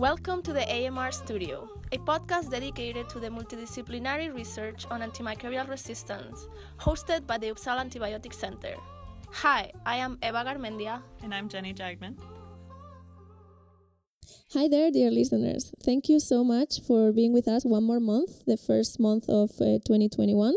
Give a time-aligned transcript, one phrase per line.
[0.00, 6.48] Welcome to the AMR Studio, a podcast dedicated to the multidisciplinary research on antimicrobial resistance,
[6.78, 8.76] hosted by the Uppsala Antibiotic Center.
[9.30, 11.02] Hi, I am Eva Garmendia.
[11.22, 12.16] And I'm Jenny Jagman.
[14.54, 15.74] Hi there, dear listeners.
[15.82, 19.50] Thank you so much for being with us one more month, the first month of
[19.60, 20.54] uh, 2021.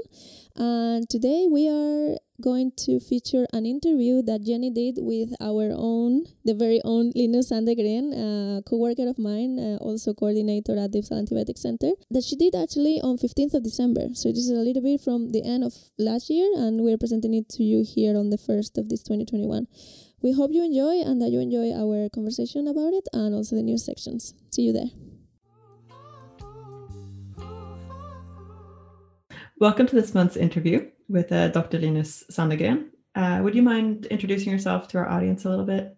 [0.55, 6.25] And today we are going to feature an interview that Jenny did with our own,
[6.45, 11.25] the very own Linus Sandegren, a co-worker of mine, uh, also coordinator at the Uppsala
[11.25, 14.09] Antibiotic Center, that she did actually on 15th of December.
[14.13, 17.33] So this is a little bit from the end of last year, and we're presenting
[17.33, 19.67] it to you here on the first of this 2021.
[20.21, 23.63] We hope you enjoy and that you enjoy our conversation about it and also the
[23.63, 24.33] news sections.
[24.51, 25.12] See you there.
[29.63, 31.79] Welcome to this month's interview with uh, Dr.
[31.79, 32.89] Linus Sandegren.
[33.15, 35.95] Uh, would you mind introducing yourself to our audience a little bit?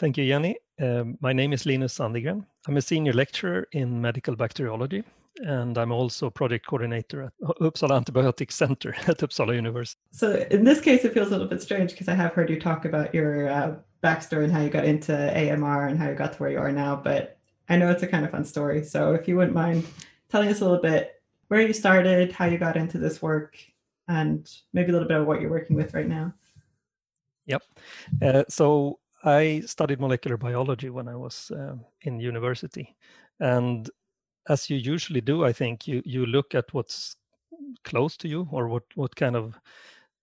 [0.00, 0.56] Thank you, Jenny.
[0.80, 2.44] Um, my name is Linus Sandegren.
[2.66, 5.04] I'm a senior lecturer in medical bacteriology,
[5.36, 10.00] and I'm also project coordinator at Uppsala Antibiotic Center at Uppsala University.
[10.10, 12.58] So, in this case, it feels a little bit strange because I have heard you
[12.58, 16.32] talk about your uh, backstory and how you got into AMR and how you got
[16.32, 18.82] to where you are now, but I know it's a kind of fun story.
[18.82, 19.86] So, if you wouldn't mind
[20.30, 21.17] telling us a little bit
[21.48, 23.56] where you started, how you got into this work,
[24.06, 26.32] and maybe a little bit of what you're working with right now.
[27.46, 27.62] Yep.
[28.22, 32.96] Uh, so I studied molecular biology when I was uh, in university,
[33.40, 33.88] and
[34.48, 37.16] as you usually do, I think you you look at what's
[37.84, 39.58] close to you or what what kind of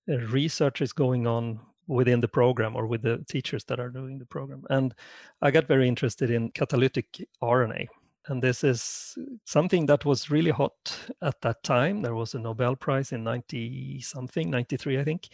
[0.09, 4.17] uh, research is going on within the program or with the teachers that are doing
[4.17, 4.63] the program.
[4.69, 4.93] And
[5.41, 7.87] I got very interested in catalytic RNA
[8.27, 12.01] and this is something that was really hot at that time.
[12.01, 15.29] There was a Nobel Prize in 90 something, 93, I think,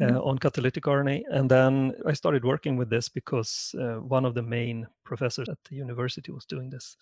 [0.00, 0.16] uh, mm-hmm.
[0.16, 1.22] on catalytic RNA.
[1.30, 5.58] And then I started working with this because uh, one of the main professors at
[5.68, 6.96] the university was doing this.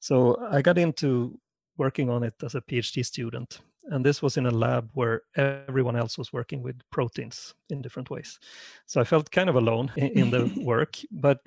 [0.00, 1.38] So I got into
[1.76, 3.60] working on it as a PhD student.
[3.90, 8.10] And this was in a lab where everyone else was working with proteins in different
[8.10, 8.38] ways.
[8.86, 11.40] So I felt kind of alone in, in the work, but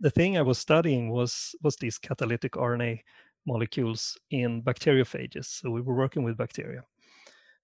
[0.00, 3.00] the thing I was studying was was these catalytic RNA
[3.46, 5.46] molecules in bacteriophages.
[5.46, 6.84] So we were working with bacteria.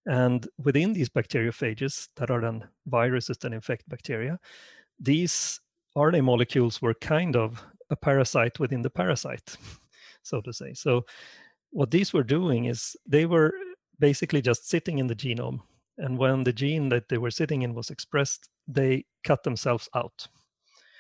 [0.06, 4.38] And within these bacteriophages that are then viruses that infect bacteria,
[5.00, 5.60] these
[5.96, 9.56] RNA molecules were kind of a parasite within the parasite,
[10.22, 10.74] so to say.
[10.74, 11.04] So
[11.70, 13.52] what these were doing is they were
[13.98, 15.60] basically just sitting in the genome.
[15.98, 20.28] And when the gene that they were sitting in was expressed, they cut themselves out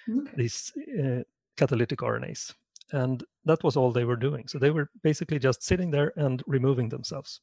[0.08, 0.30] okay.
[0.36, 0.72] these
[1.02, 1.22] uh,
[1.56, 2.54] catalytic RNAs.
[2.92, 4.46] And that was all they were doing.
[4.46, 7.40] So they were basically just sitting there and removing themselves.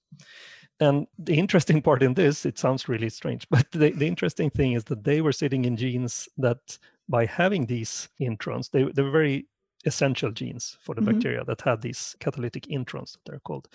[0.79, 4.73] And the interesting part in this, it sounds really strange, but the, the interesting thing
[4.73, 6.77] is that they were sitting in genes that
[7.09, 9.47] by having these introns, they, they were very
[9.85, 11.11] essential genes for the mm-hmm.
[11.11, 13.67] bacteria that had these catalytic introns that they're called.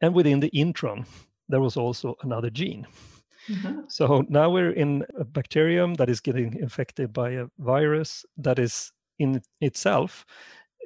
[0.00, 1.06] And within the intron,
[1.48, 2.86] there was also another gene.
[3.48, 3.80] Mm-hmm.
[3.88, 8.92] So now we're in a bacterium that is getting infected by a virus that is
[9.18, 10.26] in itself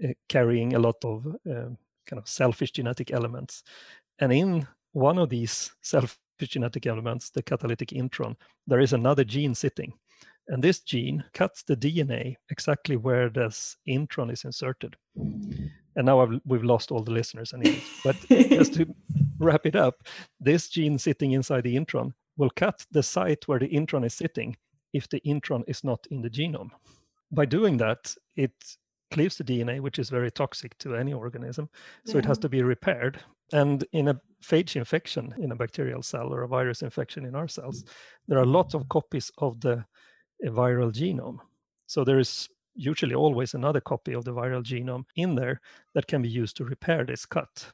[0.04, 1.70] uh, carrying a lot of uh,
[2.06, 3.62] kind of selfish genetic elements.
[4.18, 8.36] And in one of these selfish genetic elements, the catalytic intron,
[8.66, 9.92] there is another gene sitting.
[10.48, 14.96] And this gene cuts the DNA exactly where this intron is inserted.
[15.14, 17.52] And now I've, we've lost all the listeners.
[17.52, 17.84] Anyways.
[18.02, 18.86] But just to
[19.38, 20.02] wrap it up,
[20.40, 24.56] this gene sitting inside the intron will cut the site where the intron is sitting
[24.92, 26.70] if the intron is not in the genome.
[27.30, 28.52] By doing that, it
[29.10, 31.68] cleaves the DNA, which is very toxic to any organism.
[32.06, 32.18] So yeah.
[32.20, 33.20] it has to be repaired.
[33.52, 37.48] And in a phage infection in a bacterial cell or a virus infection in our
[37.48, 37.84] cells,
[38.26, 39.84] there are lots of copies of the
[40.44, 41.38] viral genome.
[41.86, 45.60] So there is usually always another copy of the viral genome in there
[45.94, 47.70] that can be used to repair this cut.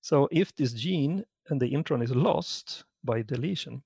[0.00, 3.82] So if this gene and the intron is lost, by deletion,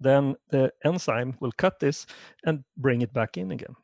[0.00, 2.06] then the enzyme will cut this
[2.44, 3.74] and bring it back in again.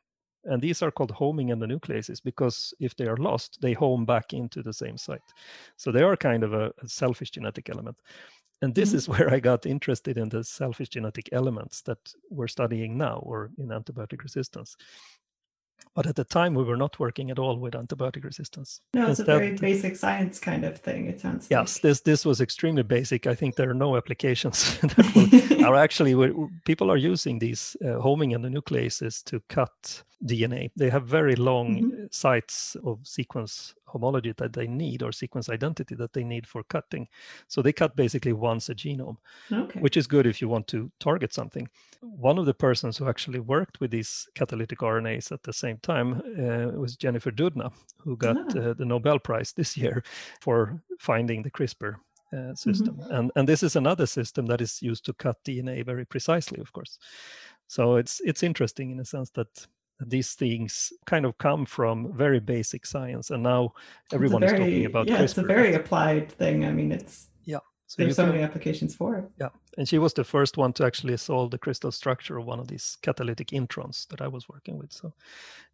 [0.45, 4.61] And these are called homing endonucleases because if they are lost, they home back into
[4.61, 5.21] the same site.
[5.77, 7.97] So they are kind of a, a selfish genetic element.
[8.61, 8.97] And this mm-hmm.
[8.97, 11.99] is where I got interested in the selfish genetic elements that
[12.29, 14.75] we're studying now or in antibiotic resistance.
[15.95, 18.81] But at the time, we were not working at all with antibiotic resistance.
[18.93, 21.07] No, it's a very basic science kind of thing.
[21.07, 21.47] It sounds.
[21.49, 21.81] Yes, like.
[21.83, 23.27] this this was extremely basic.
[23.27, 26.13] I think there are no applications that will, are actually
[26.65, 30.71] people are using these uh, homing endonucleases to cut DNA.
[30.75, 32.05] They have very long mm-hmm.
[32.11, 37.07] sites of sequence homology that they need or sequence identity that they need for cutting.
[37.47, 39.17] So they cut basically once a genome,
[39.51, 39.79] Okay.
[39.79, 41.69] which is good if you want to target something.
[42.01, 46.21] One of the persons who actually worked with these catalytic RNAs at the same time
[46.39, 48.59] uh, was Jennifer Doudna, who got Ah.
[48.59, 50.03] uh, the Nobel Prize this year
[50.41, 51.95] for finding the CRISPR
[52.33, 52.99] uh, system.
[53.11, 56.71] And, and this is another system that is used to cut DNA very precisely, of
[56.71, 56.97] course.
[57.67, 59.67] So it's it's interesting in a sense that
[60.09, 63.73] these things kind of come from very basic science, and now
[64.11, 65.23] everyone is talking about yeah, CRISPR.
[65.23, 66.65] it's a very applied thing.
[66.65, 67.59] I mean, it's yeah.
[67.87, 69.25] so there's so many applications for it.
[69.39, 72.59] yeah, and she was the first one to actually solve the crystal structure of one
[72.59, 74.91] of these catalytic introns that I was working with.
[74.91, 75.13] So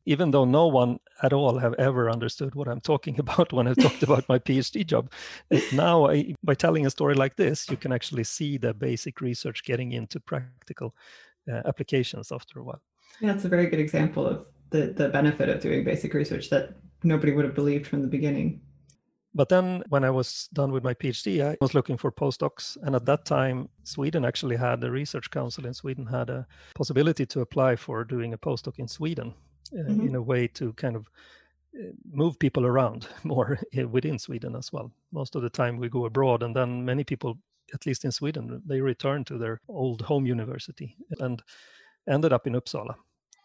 [0.06, 3.74] even though no one at all have ever understood what I'm talking about when I
[3.74, 5.12] talked about my PhD job,
[5.74, 9.64] now I, by telling a story like this, you can actually see the basic research
[9.64, 10.96] getting into practical
[11.52, 12.82] uh, applications after a while.
[13.22, 17.32] It's a very good example of the the benefit of doing basic research that nobody
[17.34, 18.62] would have believed from the beginning.
[19.36, 22.78] But then when I was done with my PhD, I was looking for postdocs.
[22.82, 27.26] And at that time, Sweden actually had the research council in Sweden had a possibility
[27.28, 29.34] to apply for doing a postdoc in Sweden
[29.74, 30.08] uh, Mhm.
[30.08, 31.06] in a way to kind of
[31.76, 34.92] uh, move people around more uh, within Sweden as well.
[35.12, 37.38] Most of the time we go abroad, and then many people,
[37.74, 41.44] at least in Sweden, they return to their old home university and
[42.10, 42.96] ended up in Uppsala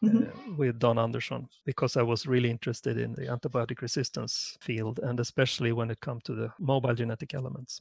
[0.03, 0.23] Mhm.
[0.23, 5.21] uh, with Dan Andersson because I was really interested in the antibiotic resistance field and
[5.21, 7.81] especially when it comes to the mobile genetic elements.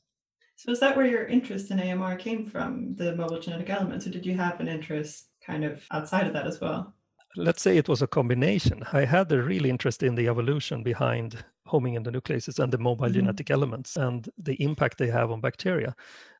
[0.56, 4.12] So is that where your interest in AMR came from, the mobile genetic elements, or
[4.12, 6.94] did you have an interest kind of outside of that as well?
[7.35, 8.83] Let's say it was a combination.
[8.94, 13.13] I had a real interest in the evolution behind homing endonucleases and the mobile Mhm.
[13.13, 15.95] genetic elements and the impact they have on bacteria.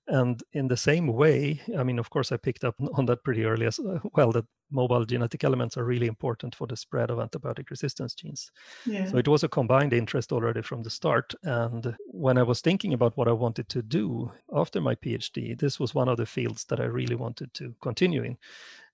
[0.08, 3.46] And in the same way, I mean, of course, I picked up on that pretty
[3.46, 3.80] early as
[4.14, 8.52] well that mobile genetic elements are really important for the spread of antibiotic resistance genes.
[8.86, 9.12] Yeah.
[9.12, 11.36] So it was a combined interest already from the start.
[11.44, 15.80] And when I was thinking about what I wanted to do after my PhD, this
[15.80, 18.38] was one of the fields that I really wanted to continue in.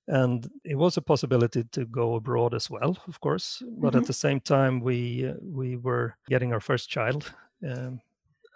[0.07, 3.61] And it was a possibility to go abroad as well, of course.
[3.77, 3.97] But Mhm.
[3.97, 7.31] at the same time, we uh, we were getting our first child.
[7.67, 8.01] Um,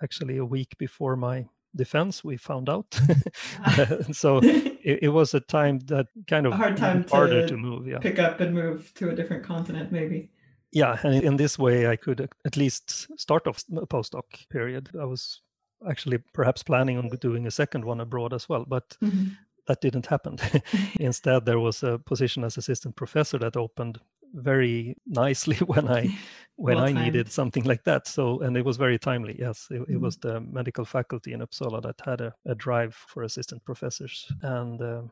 [0.03, 2.85] actually, a week before my defense, we found out.
[4.11, 7.57] so it, it was a time that kind of A hard time harder to to
[7.57, 7.87] move.
[7.87, 7.99] Yeah.
[7.99, 10.29] Pick up and move to a different continent, maybe.
[10.75, 15.05] yeah and in this way i could at least start off a postdoc period i
[15.05, 15.41] was
[15.87, 19.37] actually perhaps planning on doing a second one abroad as well but Mhm.
[19.67, 20.37] that didn't happen
[20.99, 23.99] instead there was a position as assistant professor that opened
[24.33, 26.09] very nicely when i
[26.57, 27.05] when i Well-timed.
[27.05, 30.01] needed something like that so and it was very timely yes it, it Mhm.
[30.01, 34.81] was the medical faculty in uppsala that had a, a drive for assistant professors and
[34.81, 35.11] um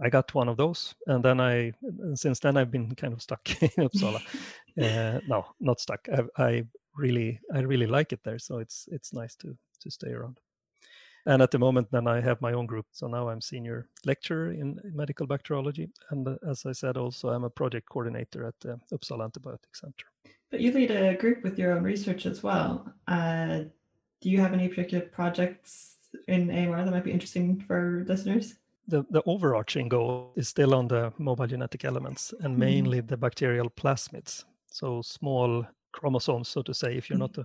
[0.00, 1.72] I got one of those, and then I,
[2.14, 4.20] since then I've been kind of stuck in Uppsala.
[4.82, 6.06] uh, no, not stuck.
[6.12, 6.64] I, I
[6.94, 10.40] really, I really like it there, so it's it's nice to to stay around.
[11.26, 12.86] And at the moment, then I have my own group.
[12.92, 17.44] So now I'm senior lecturer in medical bacteriology, and uh, as I said, also I'm
[17.44, 20.06] a project coordinator at the Uppsala Antibiotic Center.
[20.50, 22.92] But you lead a group with your own research as well.
[23.08, 23.64] Uh,
[24.20, 25.96] do you have any particular projects
[26.28, 28.54] in AMR that might be interesting for listeners?
[28.88, 32.58] the, the overarching goal is still on the mobile genetic elements and Mhm.
[32.58, 34.44] mainly the bacterial plasmids.
[34.70, 37.26] So small chromosomes, so to say, if you're mm.
[37.26, 37.44] not uh,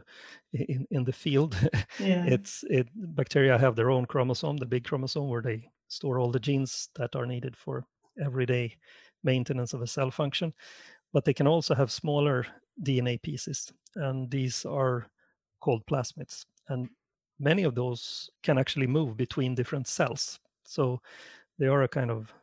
[0.54, 1.56] a, in, in the field,
[2.00, 2.26] Yeah.
[2.26, 6.40] it's it bacteria have their own chromosome, the big chromosome, where they store all the
[6.40, 7.86] genes that are needed for
[8.24, 8.76] everyday
[9.24, 10.54] maintenance of a cell function.
[11.14, 12.46] But they can also have smaller
[12.84, 15.08] DNA pieces, and these are
[15.60, 16.46] called plasmids.
[16.70, 16.90] And
[17.40, 20.40] many of those can actually move between different cells.
[20.64, 21.02] So
[21.60, 22.34] they are a kind of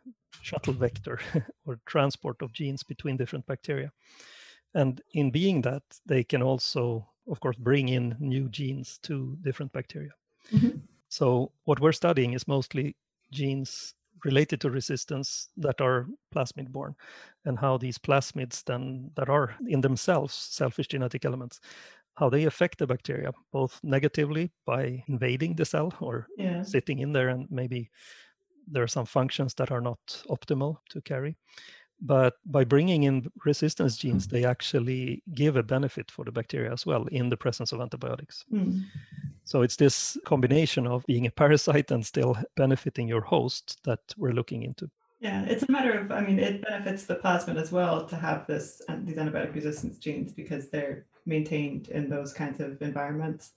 [0.43, 1.19] shuttle vector
[1.67, 3.91] or transport of genes between different bacteria.
[4.75, 9.73] And in being that, they can also, of course, bring in new genes to different
[9.73, 10.13] bacteria.
[10.53, 10.83] Mhm.
[11.09, 12.97] So what we're studying is mostly
[13.33, 13.95] genes
[14.25, 16.97] related to resistance that are plasmid borne
[17.45, 21.61] and how these plasmids then that are in themselves selfish genetic elements
[22.15, 26.63] how they affect the bacteria both negatively by invading the cell or yeah.
[26.63, 27.91] sitting in there and maybe
[28.67, 31.37] there are some functions that are not optimal to carry
[32.01, 36.87] but by bringing in resistance genes they actually give a benefit for the bacteria as
[36.87, 38.85] well in the presence of antibiotics Mm.
[39.45, 44.35] so it's this combination of being a parasite and still benefiting your host that we're
[44.35, 44.91] looking into
[45.21, 48.47] Yeah, it's a matter of, I mean, it benefits the plasmid as well to have
[48.47, 53.55] this these antibiotic resistance genes because they're maintained in those kinds of environments.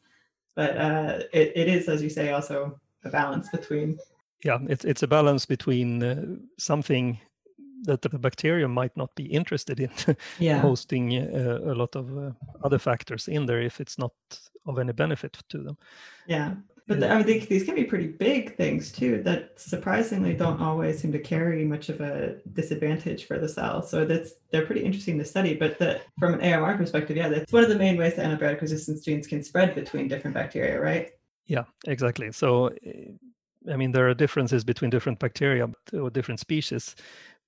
[0.56, 3.98] But uh, it, it is, as you say, also a balance between
[4.44, 6.26] yeah it's, it's a balance between uh,
[6.58, 7.20] something
[7.84, 9.90] that the bacterium might not be interested in
[10.40, 10.60] Yeah.
[10.60, 12.32] hosting uh, a lot of uh,
[12.64, 14.14] other factors in there if it's not
[14.66, 15.78] of any benefit to them.
[16.28, 16.54] Yeah.
[16.88, 20.62] But the, I mean, they, these can be pretty big things too that surprisingly don't
[20.62, 23.82] always seem to carry much of a disadvantage for the cell.
[23.82, 25.54] So that's they're pretty interesting to study.
[25.54, 28.62] But the, from an AMR perspective, yeah, that's one of the main ways that antibiotic
[28.62, 31.12] resistance genes can spread between different bacteria, right?
[31.46, 32.32] Yeah, exactly.
[32.32, 36.96] So, uh, I mean, there are differences between different bacteria or different species,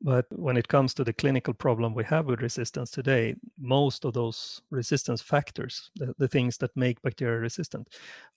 [0.03, 4.13] but when it comes to the clinical problem we have with resistance today, most of
[4.13, 7.87] those resistance factors, the, the things that make bacteria resistant,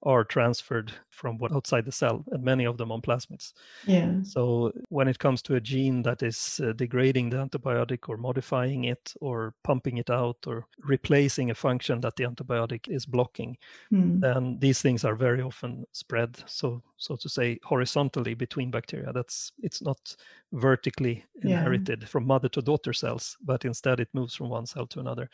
[0.03, 3.53] are transferred from what outside the cell, and many of them on plasmids.
[3.83, 4.23] Yeah.
[4.23, 8.85] So when it comes to a gene that is uh, degrading the antibiotic or modifying
[8.85, 13.57] it or pumping it out or replacing a function that the antibiotic is blocking,
[13.91, 14.21] Hmm.
[14.21, 19.13] then these things are very often spread so so to say horizontally between bacteria.
[19.13, 20.17] That's it's not
[20.53, 21.51] vertically Yeah.
[21.51, 25.29] inherited from mother to daughter cells but instead it moves from one cell to another.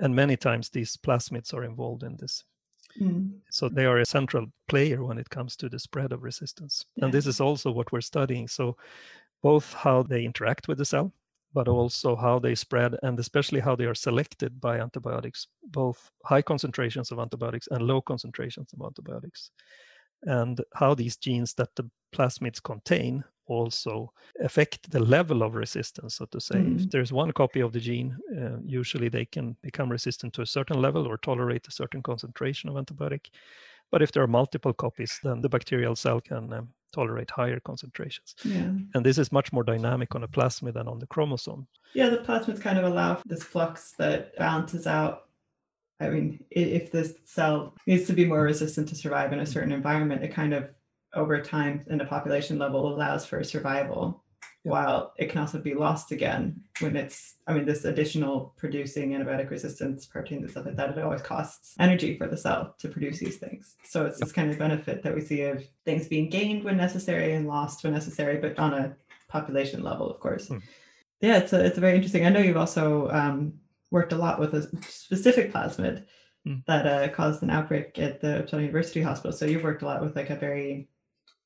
[0.00, 2.44] And many times these plasmids are involved in this.
[2.98, 3.28] Hmm.
[3.50, 6.86] so they are a central player when it comes to the spread of resistance.
[7.02, 8.48] And this is also what we're studying.
[8.48, 8.76] So
[9.42, 11.12] both how they interact with the cell
[11.54, 16.42] but also how they spread and especially how they are selected by antibiotics both high
[16.42, 19.50] concentrations of antibiotics and low concentrations of antibiotics
[20.22, 26.24] and how these genes that the plasmids contain also affect the level of resistance so
[26.26, 26.90] to say if Mm.
[26.90, 30.80] there's one copy of the gene uh, usually they can become resistant to a certain
[30.82, 33.30] level or tolerate a certain concentration of antibiotic
[33.90, 38.34] but if there are multiple copies then the bacterial cell can um, tolerate higher concentrations
[38.44, 38.72] Yeah.
[38.94, 42.18] and this is much more dynamic on a plasmid than on the chromosome Yeah, the
[42.18, 45.25] plasmids kind of allow this flux that balances out.
[46.00, 49.72] I mean, if the cell needs to be more resistant to survive in a certain
[49.72, 50.68] environment, it kind of
[51.14, 54.22] over time in a population level allows for survival,
[54.64, 54.72] Yeah.
[54.72, 59.48] while it can also be lost again when it's, I mean, this additional producing antibiotic
[59.48, 63.18] resistance proteins and stuff like that, it always costs energy for the cell to produce
[63.18, 63.76] these things.
[63.84, 67.32] So it's this kind of benefit that we see of things being gained when necessary
[67.32, 68.94] and lost when necessary, but on a
[69.28, 70.48] population level, of course.
[70.48, 70.58] Hmm.
[71.22, 72.26] Yeah, it's a, it's a very interesting.
[72.26, 73.54] I know you've also um,
[73.90, 76.04] worked a lot with a specific plasmid
[76.46, 76.54] Hmm.
[76.68, 79.32] that uh, caused an outbreak at the Uppsala University Hospital.
[79.32, 80.88] So you've worked a lot with like a very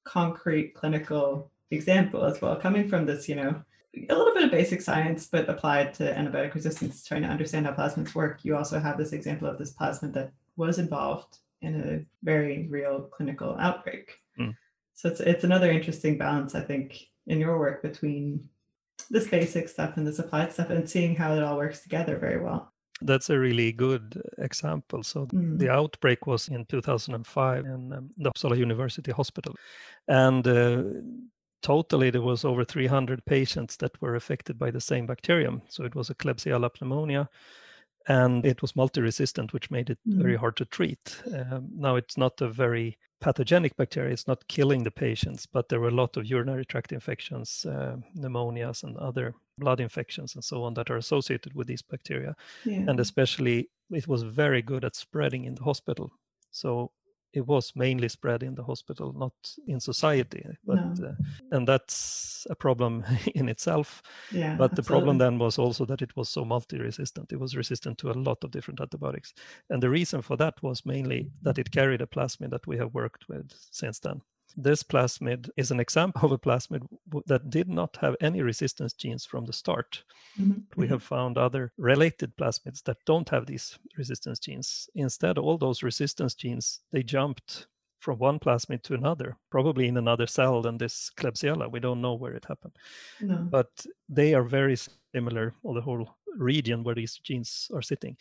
[0.05, 3.63] concrete clinical example as well, coming from this, you know,
[3.97, 7.73] a little bit of basic science, but applied to antibiotic resistance, trying to understand how
[7.73, 8.41] plasmids work.
[8.45, 13.01] You also have this example of this plasmid that was involved in a very real
[13.01, 14.19] clinical outbreak.
[14.37, 14.51] Hmm.
[14.95, 18.51] So it's it's another interesting balance, I think, in your work between
[19.09, 22.39] this basic stuff and this applied stuff and seeing how it all works together very
[22.41, 22.73] well.
[23.03, 25.59] that's a really good example so Mm.
[25.59, 29.55] the outbreak was in 2005 in um, the Uppsala University Hospital.
[30.09, 30.83] And uh,
[31.63, 35.63] totally, there was over 300 patients that were affected by the same bacterium.
[35.69, 37.27] So it was a Klebsiella pneumoniae,
[38.09, 40.39] and it was multi-resistant, which made it very Mm.
[40.39, 41.23] hard to treat.
[41.35, 45.81] Um, now, it's not a very pathogenic bacteria; it's not killing the patients, but there
[45.81, 50.63] were a lot of urinary tract infections, uh, pneumonias, and other blood infections, and so
[50.65, 52.91] on that are associated with these bacteria Yeah.
[52.91, 56.11] and especially it was very good at spreading in the hospital
[56.51, 56.93] so
[57.33, 59.33] it was mainly spread in the hospital not
[59.67, 61.09] in society but No.
[61.09, 61.15] uh,
[61.53, 64.57] and that's a problem in itself yeah.
[64.57, 68.11] but the problem then was also that it was so multi-resistant it was resistant to
[68.11, 69.33] a lot of different antibiotics
[69.71, 72.95] and the reason for that was mainly that it carried a plasmid that we have
[72.95, 74.21] worked with since then
[74.57, 76.87] this plasmid is an example of a plasmid
[77.27, 80.05] that did not have any resistance genes from the start
[80.37, 80.89] Mhm, we mhm.
[80.89, 84.89] have found other related plasmids that don't have these resistance genes.
[84.95, 87.69] Instead, all those resistance genes they jumped
[88.01, 91.71] from one plasmid to another, probably in another cell than this Klebsiella.
[91.71, 92.77] We don't know where it happened,
[93.21, 93.53] No.
[93.53, 95.55] but they are very similar.
[95.63, 95.87] Or the whole
[96.37, 98.17] region where these genes are sitting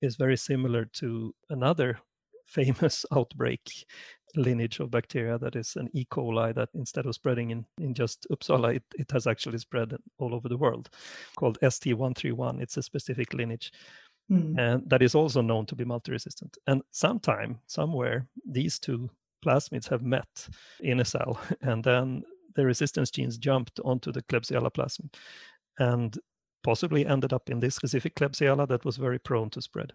[0.00, 1.98] is very similar to another
[2.46, 3.86] famous outbreak
[4.36, 6.04] lineage of bacteria that is an E.
[6.10, 10.34] coli that instead of spreading in, in just Uppsala, it, it has actually spread all
[10.34, 10.90] over the world
[11.36, 12.60] called ST131.
[12.60, 13.72] It's a specific lineage
[14.30, 14.58] Mm.
[14.58, 16.56] and that is also known to be multi-resistant.
[16.66, 19.08] And sometime, somewhere, these two
[19.44, 20.48] plasmids have met
[20.80, 22.24] in a cell, and then
[22.56, 25.14] the resistance genes jumped onto the Klebsiella plasmid,
[25.78, 26.18] and
[26.64, 29.92] possibly ended up in this specific Klebsiella that was very prone to spread.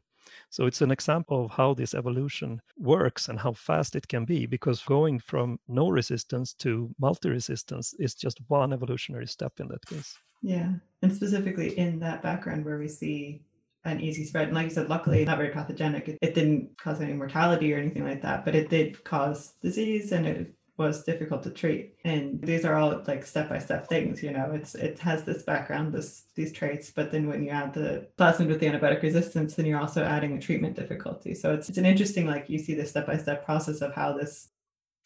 [0.50, 4.46] So it's an example of how this evolution works and how fast it can be,
[4.46, 10.18] because going from no resistance to multi-resistance is just one evolutionary step in that case.
[10.42, 10.74] Yeah.
[11.01, 13.44] And specifically in that background where we see
[13.84, 14.48] an easy spread.
[14.48, 16.08] And like you said, luckily not very pathogenic.
[16.08, 20.12] It, it didn't cause any mortality or anything like that, but it did cause disease
[20.12, 21.95] and it was difficult to treat.
[22.03, 25.43] And these are all like step by step things, you know, it's it has this
[25.43, 29.55] background, this these traits, but then when you add the plasmid with the antibiotic resistance,
[29.55, 31.33] then you're also adding a treatment difficulty.
[31.33, 34.13] So it's it's an interesting, like you see the step by step process of how
[34.13, 34.50] this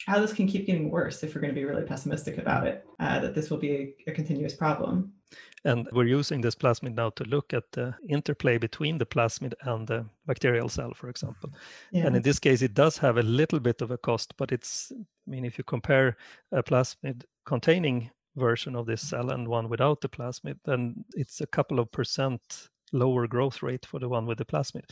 [0.05, 2.85] how this can keep getting worse if we're going to be really pessimistic about it,
[2.99, 3.71] uh, that this will be
[4.07, 5.13] a, a continuous problem.
[5.63, 9.87] And we're using this plasmid now to look at the interplay between the plasmid and
[9.87, 11.49] the bacterial cell, for example.
[11.91, 12.05] Yeah.
[12.05, 14.91] And in this case, it does have a little bit of a cost, but it's,
[14.91, 16.17] I mean, if you compare
[16.51, 21.47] a plasmid containing version of this cell and one without the plasmid, then it's a
[21.47, 24.83] couple of percent lower growth rate for the one with the plasmid.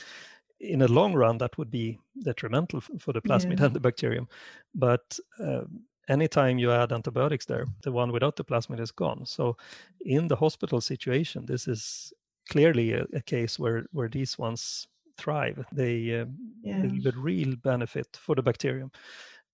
[0.64, 3.66] In a long run, that would be detrimental for the plasmid yeah.
[3.66, 4.28] and the bacterium.
[4.74, 5.64] But uh,
[6.08, 9.26] anytime you add antibiotics there, the one without the plasmid is gone.
[9.26, 9.58] So
[10.06, 12.14] in the hospital situation, this is
[12.50, 15.66] clearly a, a case where, where these ones thrive.
[15.72, 16.26] They, uh,
[16.64, 16.82] yeah.
[16.82, 18.92] they give a real benefit for the bacterium.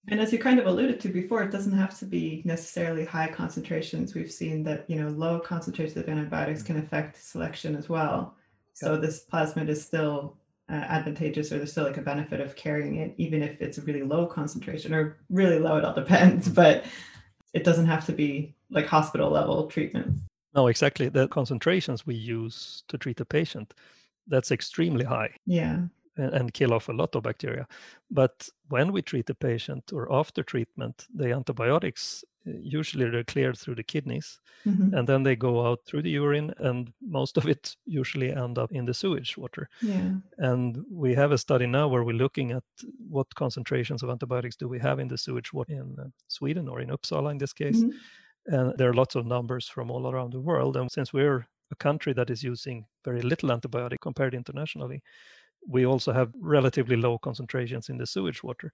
[0.07, 3.27] And as you kind of alluded to before, it doesn't have to be necessarily high
[3.27, 4.15] concentrations.
[4.15, 8.35] We've seen that, you know, low concentrations of antibiotics can affect selection as well.
[8.73, 10.37] So this plasmid is still
[10.69, 13.81] uh, advantageous or there's still like a benefit of carrying it even if it's a
[13.81, 16.85] really low concentration or really low it all depends but
[17.53, 20.19] it doesn't have to be like hospital level treatment.
[20.55, 21.09] No exactly.
[21.09, 23.73] The concentrations we use to treat a patient
[24.27, 25.31] that's extremely high.
[25.45, 25.81] Yeah.
[26.17, 27.67] And, and kill off a lot of bacteria.
[28.11, 33.75] But when we treat a patient or after treatment the antibiotics usually they're cleared through
[33.75, 34.93] the kidneys mm-hmm.
[34.93, 38.71] and then they go out through the urine and most of it usually end up
[38.71, 40.11] in the sewage water yeah.
[40.37, 42.63] and we have a study now where we're looking at
[43.09, 46.79] what concentrations of antibiotics do we have in the sewage water in uh, sweden or
[46.79, 48.53] in uppsala in this case mm-hmm.
[48.53, 51.75] and there are lots of numbers from all around the world and since we're a
[51.75, 55.01] country that is using very little antibiotic compared internationally
[55.67, 58.71] we also have relatively low concentrations in the sewage water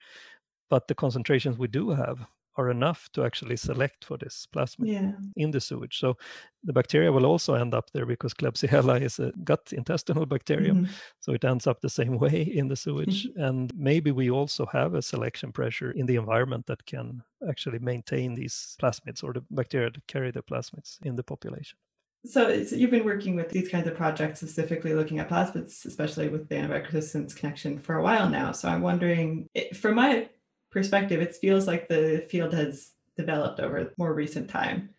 [0.70, 2.26] but the concentrations we do have
[2.58, 5.12] are enough to actually select for this plasmid yeah.
[5.36, 6.00] in the sewage.
[6.00, 6.18] So
[6.64, 10.86] the bacteria will also end up there because Klebsiella is a gut intestinal bacterium.
[10.86, 10.94] Mm-hmm.
[11.20, 13.28] So it ends up the same way in the sewage.
[13.28, 13.42] Mm-hmm.
[13.42, 18.36] And maybe we also have a selection pressure in the environment that can actually maintain
[18.36, 21.78] these plasmids or the bacteria that carry the plasmids in the population.
[22.26, 26.50] So, you've been working with these kinds of projects, specifically looking at plasmids, especially with
[26.50, 28.52] the antibiotic resistance connection, for a while now.
[28.52, 30.28] So I'm wondering, from my
[30.76, 34.90] perspective, it feels like the field has developed over more recent time.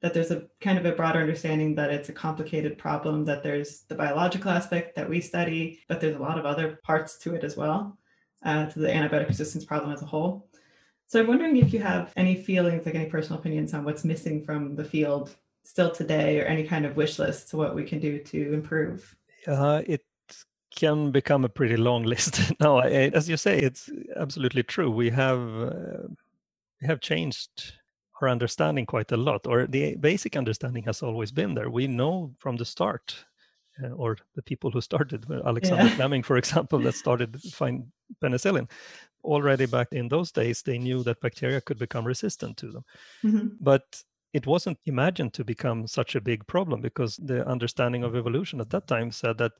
[0.00, 3.82] That there's a kind of a broader understanding that it's a complicated problem, that there's
[3.88, 7.42] the biological aspect that we study, but there's a lot of other parts to it
[7.42, 7.98] as well,
[8.44, 10.48] uh, to the antibiotic resistance problem as a whole.
[11.08, 14.44] So I'm wondering if you have any feelings, like any personal opinions on what's missing
[14.44, 17.98] from the field still today, or any kind of wish list to what we can
[17.98, 19.16] do to improve.
[19.46, 20.04] Uh, it
[20.74, 22.52] can become a pretty long list.
[22.60, 24.90] no, I, as you say, it's absolutely true.
[24.90, 26.08] We have uh,
[26.80, 27.74] we have changed
[28.20, 31.70] our understanding quite a lot, or the basic understanding has always been there.
[31.70, 33.24] We know from the start,
[33.82, 35.96] uh, or the people who started, uh, Alexander yeah.
[35.96, 37.86] Fleming, for example, that started to find
[38.22, 38.70] penicillin.
[39.24, 42.84] Already back in those days, they knew that bacteria could become resistant to them.
[43.24, 43.48] Mm-hmm.
[43.60, 44.02] But
[44.34, 48.68] it wasn't imagined to become such a big problem because the understanding of evolution at
[48.68, 49.52] that time said that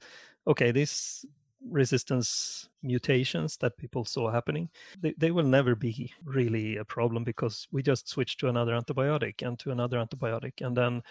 [0.46, 1.24] okay these
[1.70, 4.68] resistance mutations that people saw happening
[5.00, 9.40] they, they will never be really a problem because we just switch to another antibiotic
[9.40, 10.60] and to another antibiotic.
[10.60, 11.02] And then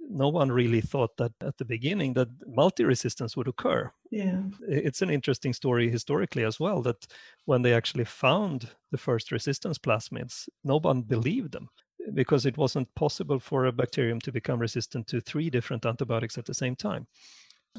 [0.00, 3.88] no one really thought that at the beginning that multi-resistance would occur.
[4.10, 4.42] Yeah.
[4.66, 7.06] It's an interesting story historically as well that
[7.44, 11.68] when they actually found the first resistance plasmids no one believed them
[12.14, 16.44] because it wasn't possible for a bacterium to become resistant to three different antibiotics at
[16.44, 17.06] the same time.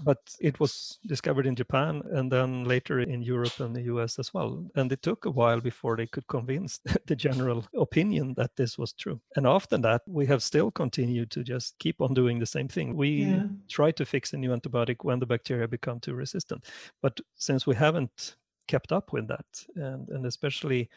[0.02, 4.34] But it was discovered in Japan and then later in Europe and the US as
[4.34, 4.66] well.
[4.76, 8.94] And it took a while before they could convince the general opinion that this was
[8.94, 9.22] true.
[9.36, 12.96] And after that, we have still continued to just keep on doing the same thing.
[12.96, 13.44] We yeah.
[13.70, 16.66] try to fix a new antibiotic when the bacteria become too resistant.
[17.02, 18.36] But since we haven't
[18.68, 20.90] kept up with that, and, and especially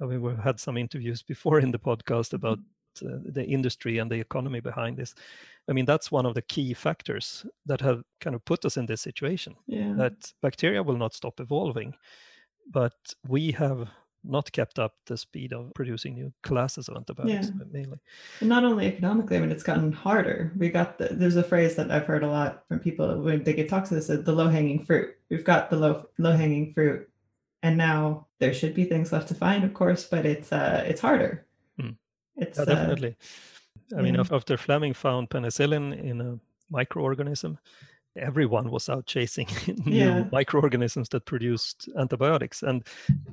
[0.00, 2.58] I mean, we've had some interviews before in the podcast about
[3.00, 5.14] uh, the industry and the economy behind this.
[5.68, 8.86] I mean, that's one of the key factors that have kind of put us in
[8.86, 9.54] this situation.
[9.66, 9.94] Yeah.
[9.96, 11.94] That bacteria will not stop evolving,
[12.70, 12.94] but
[13.26, 13.88] we have
[14.24, 17.64] not kept up the speed of producing new classes of antibiotics yeah.
[17.70, 17.98] mainly.
[18.40, 20.52] And not only economically, I mean, it's gotten harder.
[20.56, 23.52] We got the, there's a phrase that I've heard a lot from people when they
[23.52, 25.16] get talks to this, the low hanging fruit.
[25.28, 27.08] We've got the low low hanging fruit
[27.62, 31.00] and now there should be things left to find of course but it's uh it's
[31.00, 31.46] harder
[31.80, 31.96] mm.
[32.36, 33.16] it's yeah, definitely
[33.94, 36.38] uh, i mean after fleming found penicillin in a
[36.72, 37.56] microorganism
[38.16, 39.46] everyone was out chasing
[39.86, 40.24] new Yeah.
[40.32, 42.62] microorganisms that produced antibiotics.
[42.62, 42.86] And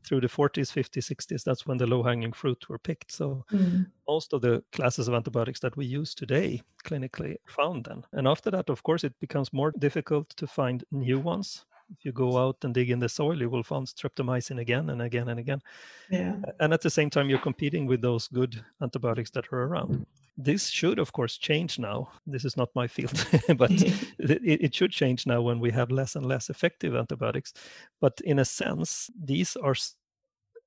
[0.03, 3.11] through the 40s, 50s, 60s, that's when the low hanging fruit were picked.
[3.11, 3.87] So Mm.
[4.07, 8.03] most of the classes of antibiotics that we use today clinically found then.
[8.13, 11.65] And after that, of course, it becomes more difficult to find new ones.
[11.97, 15.01] If you go out and dig in the soil, you will find streptomycin again and
[15.01, 15.61] again and again.
[16.09, 16.35] Yeah.
[16.59, 20.05] And at the same time, you're competing with those good antibiotics that are around.
[20.37, 22.09] This should, of course, change now.
[22.25, 23.25] This is not my field,
[23.57, 23.71] but
[24.19, 27.53] it, it should change now when we have less and less effective antibiotics.
[27.99, 29.75] But in a sense, these are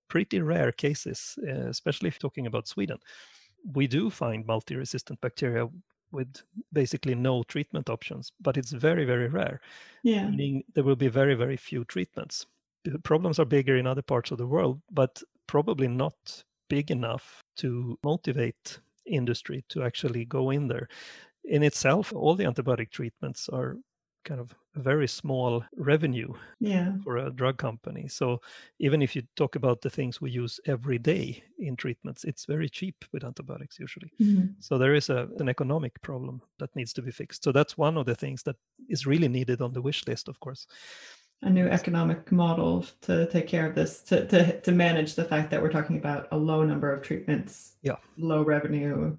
[0.09, 2.99] pretty rare cases, uh, especially if talking about Sweden.
[3.75, 5.69] We do find multi resistant bacteria
[6.12, 9.61] with basically no treatment options, but it's very, very rare,
[10.03, 10.29] yeah.
[10.29, 12.46] meaning there will be very, very few treatments.
[12.85, 17.42] The problems are bigger in other parts of the world, but probably not big enough
[17.57, 20.88] to motivate industry to actually go in there.
[21.44, 23.77] In itself, all the antibiotic treatments are
[24.25, 26.97] kind of very small revenue Yeah.
[27.05, 28.09] for a drug company.
[28.09, 28.41] So
[28.79, 32.69] even if you talk about the things we use every day in treatments, it's very
[32.69, 34.11] cheap with antibiotics usually.
[34.21, 34.55] Mhm.
[34.61, 37.45] So there is a, an economic problem that needs to be fixed.
[37.45, 38.57] So that's one of the things that
[38.89, 40.67] is really needed on the wish list, of course.
[41.45, 45.51] A new economic model to take care of this, to, to, to manage the fact
[45.51, 47.97] that we're talking about a low number of treatments, Yeah.
[48.17, 49.17] low revenue.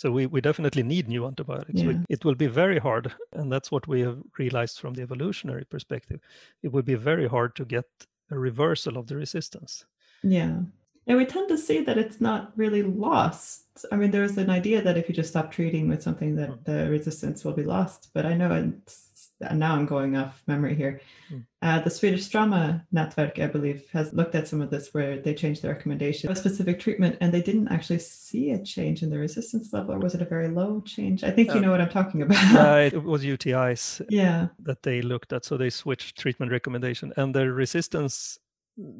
[0.00, 1.82] So we, we definitely need new antibiotics.
[1.82, 2.04] We, Yeah.
[2.08, 6.20] it will be very hard, and that's what we have realized from the evolutionary perspective.
[6.62, 7.84] It will be very hard to get
[8.30, 9.84] a reversal of the resistance.
[10.22, 10.62] Yeah.
[11.06, 13.84] And we tend to see that it's not really lost.
[13.92, 16.64] I mean, there's an idea that if you just stop treating with something that Mm.
[16.64, 18.08] the resistance will be lost.
[18.14, 19.09] But I know it's,
[19.54, 21.00] now I'm going off memory here.
[21.32, 21.44] Mm.
[21.62, 25.34] Uh, the Swedish Strama Network, I believe, has looked at some of this where they
[25.34, 29.10] changed the recommendation of a specific treatment and they didn't actually see a change in
[29.10, 31.24] the resistance level, or was it a very low change?
[31.24, 32.36] I think you Uh, know what I'm talking about.
[32.66, 34.48] Uh, it was UTIs yeah.
[34.62, 35.44] that they looked at.
[35.44, 38.38] So they switched treatment recommendation, and the resistance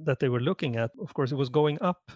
[0.04, 2.12] that they were looking at, of course, it was going up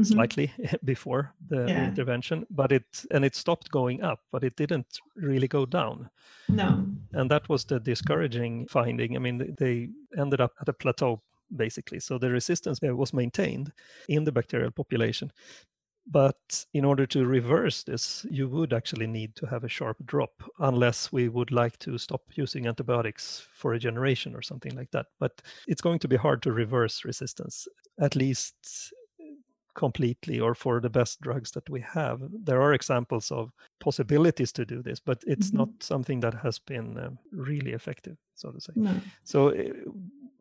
[0.00, 0.06] Mhm.
[0.06, 0.52] slightly
[0.84, 1.84] before the, Yeah.
[1.84, 6.10] intervention, but it and it stopped going up, but it didn't really go down.
[6.48, 6.86] No.
[7.12, 9.16] and that was the discouraging finding.
[9.16, 11.22] I mean, they ended up at a plateau
[11.56, 13.72] basically, so the resistance was maintained
[14.08, 15.32] in the bacterial population.
[16.06, 20.42] But in order to reverse this, you would actually need to have a sharp drop,
[20.58, 25.06] unless we would like to stop using antibiotics for a generation or something like that.
[25.20, 27.68] But it's going to be hard to reverse resistance,
[28.00, 28.92] at least
[29.78, 32.20] completely or for the best drugs that we have.
[32.44, 35.60] There are examples of possibilities to do this, but it's Mhm.
[35.60, 38.74] not something that has been um, really effective, so to say.
[38.74, 39.12] No.
[39.24, 39.72] So, uh,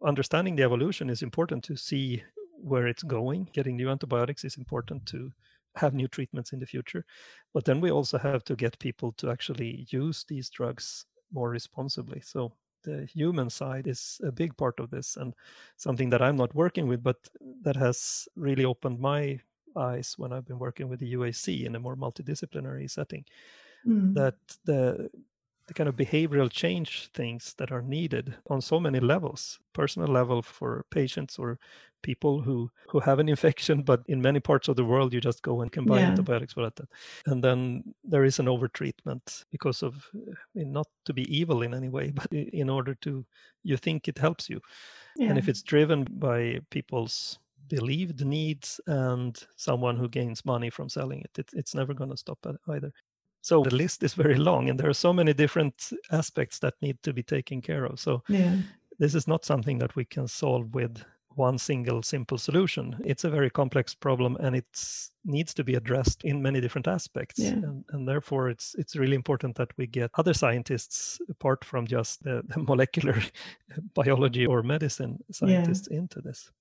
[0.07, 2.23] understanding the evolution is important to see
[2.61, 3.49] where it's going.
[3.53, 5.31] Getting new antibiotics is important to
[5.75, 7.05] have new treatments in the future.
[7.53, 12.21] But then we also have to get people to actually use these drugs more responsibly.
[12.21, 12.53] So,
[12.87, 15.33] the human side is a big part of this and
[15.77, 17.17] something that I'm not working with, but
[17.63, 19.39] that has really opened my
[19.75, 23.25] eyes when I've been working with the UAC in a more multidisciplinary setting
[23.85, 24.13] Mm.
[24.15, 25.09] that the
[25.67, 30.41] the kind of behavioral change things that are needed on so many levels personal level
[30.41, 31.59] for patients or
[32.03, 35.41] people who who have an infection but in many parts of the world you just
[35.43, 36.03] go and can buy Yeah.
[36.03, 36.79] antibiotics for that
[37.25, 41.73] and then there is an overtreatment because of I mean, not to be evil in
[41.73, 43.25] any way but in order to
[43.63, 44.61] you think it helps you
[45.15, 45.27] yeah.
[45.27, 51.21] and if it's driven by people's believed needs and someone who gains money from selling
[51.21, 52.93] it, it it's never going to stop either.
[53.47, 57.01] So the list is very long, and there are so many different aspects that need
[57.03, 57.97] to be taken care of.
[57.97, 58.57] So yeah.
[58.99, 61.01] this is not something that we can solve with
[61.37, 62.97] one single simple solution.
[63.05, 64.65] It's a very complex problem, and it
[65.23, 67.39] needs to be addressed in many different aspects.
[67.39, 67.51] Yeah.
[67.51, 72.23] And, and therefore, it's it's really important that we get other scientists apart from just
[72.23, 73.15] the, the molecular
[73.93, 76.51] biology or medicine scientists into this.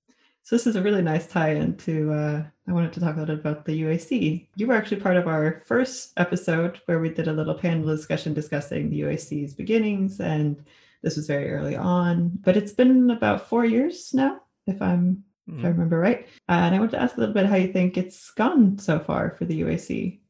[0.46, 2.12] So this is a really nice tie-in to.
[2.12, 4.46] Uh, I wanted to talk a little bit about the UAC.
[4.54, 8.32] You were actually part of our first episode where we did a little panel discussion
[8.32, 10.64] discussing the UAC's beginnings, and
[11.02, 12.30] this was very early on.
[12.44, 15.72] But it's been about four years now, if I'm if I Mm.
[15.72, 16.28] remember right.
[16.48, 19.30] and I want to ask a little bit how you think it's gone so far
[19.36, 20.20] for the UAC.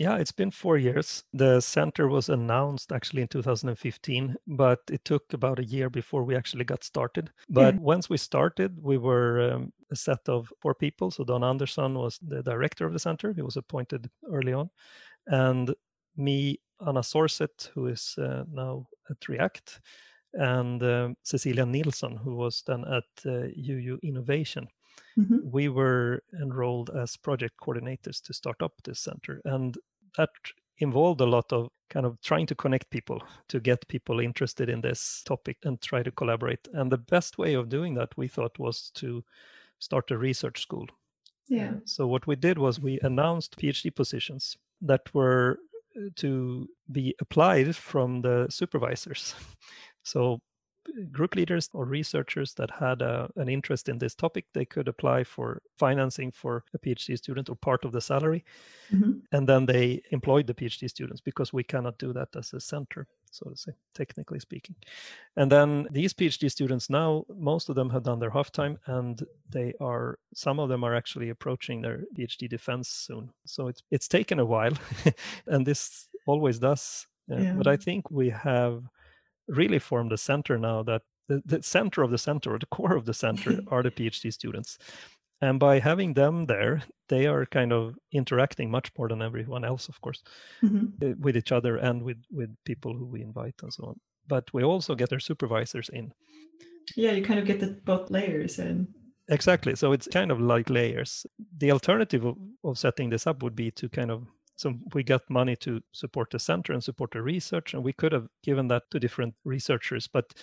[0.00, 1.24] Yeah, it's been four years.
[1.34, 6.34] The center was announced actually in 2015, but it took about a year before we
[6.34, 7.30] actually got started.
[7.50, 11.10] But once we started, we were um, a set of four people.
[11.10, 13.34] So Dan Andersson was the director of the center.
[13.34, 14.70] He was appointed early on.
[15.26, 15.74] And
[16.16, 19.80] me, Anna Zorzet, who is uh, now at React,
[20.32, 24.66] and um, Cecilia Nilsson, who was then at uh, UU Innovation
[25.18, 25.40] Mhm.
[25.42, 29.76] we were enrolled as project coordinators to start up this center and
[30.16, 30.30] that
[30.78, 34.80] involved a lot of kind of trying to connect people to get people interested in
[34.80, 36.68] this topic and try to collaborate.
[36.72, 39.24] And the best way of doing that, we thought, was to
[39.78, 40.86] start a research school.
[41.48, 41.72] Yeah.
[41.84, 45.58] So what we did was we announced PhD positions that were
[45.96, 49.34] uh, to be applied from the supervisors.
[50.02, 50.40] So
[51.10, 55.24] group leaders or researchers that had a, an interest in this topic, they could apply
[55.24, 58.44] for financing for a PhD student or part of the salary.
[58.92, 59.12] Mm-hmm.
[59.32, 63.06] And then they employed the PhD students because we cannot do that as a center,
[63.30, 64.76] so to say, technically speaking.
[65.36, 69.24] And then these PhD students now, most of them have done their half time and
[69.48, 73.30] they are, some of them are actually approaching their PhD defense soon.
[73.46, 74.72] So it's, it's taken a while
[75.46, 77.06] and this always does.
[77.28, 77.54] Yeah.
[77.54, 78.82] But I think we have
[79.50, 82.96] really form the center now that the, the center of the center or the core
[82.96, 84.78] of the center are the PhD students.
[85.42, 89.88] And by having them there, they are kind of interacting much more than everyone else,
[89.88, 90.22] of course,
[90.62, 90.86] Mm-hmm.
[91.02, 94.00] uh, with each other and with, with people who we invite and so on.
[94.26, 96.12] But we also get their supervisors in.
[96.94, 98.88] Yeah, you kind of get the both layers in.
[99.28, 99.76] Exactly.
[99.76, 101.24] So it's kind of like layers.
[101.58, 104.26] The alternative of, of setting this up would be to kind of
[104.60, 108.12] so we got money to support the center and support the research, and we could
[108.12, 110.06] have given that to different researchers.
[110.06, 110.34] But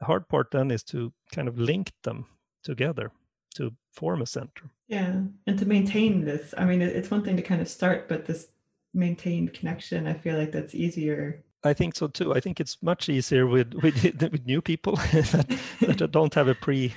[0.00, 2.26] the hard part then is to kind of link them
[2.64, 3.12] together
[3.54, 4.64] to form a center.
[4.88, 6.52] yeah, and to maintain this.
[6.58, 8.48] I mean, it's one thing to kind of start, but this
[8.94, 11.44] maintained connection, I feel like that's easier.
[11.62, 12.34] I think so too.
[12.34, 16.56] I think it's much easier with with, with new people that, that don't have a
[16.56, 16.94] pre,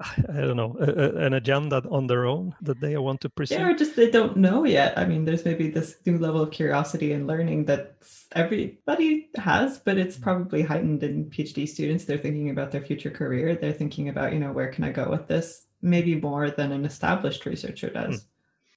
[0.28, 3.54] I don't know, a, a- an agenda on their own that they want to pursue.
[3.54, 4.98] Yeah, or just they don't know yet.
[4.98, 7.96] I mean, there's maybe this new level of curiosity and learning that
[8.32, 12.04] everybody has, but it's probably heightened in PhD students.
[12.04, 13.54] They're thinking about their future career.
[13.56, 15.66] They're thinking about, you know, where can I go with this?
[15.82, 18.26] Maybe more than an established researcher does.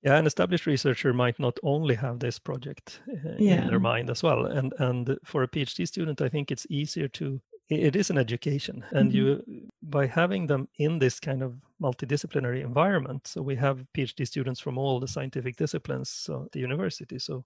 [0.04, 3.68] yeah an established researcher might not only have this project uh, in Yeah.
[3.70, 7.42] their mind as well and and for a phd student i think it's easier to
[7.70, 9.14] it is an education and Mhm.
[9.14, 14.60] you by having them in this kind of multidisciplinary environment so we have phd students
[14.60, 17.46] from all the scientific disciplines so at the university so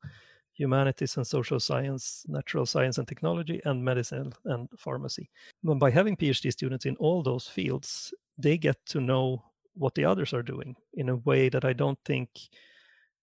[0.53, 5.29] humanities and social science natural science and technology and medicine and pharmacy
[5.63, 9.43] but by having phd students in all those fields they get to know
[9.75, 12.29] what the others are doing in a way that I don't think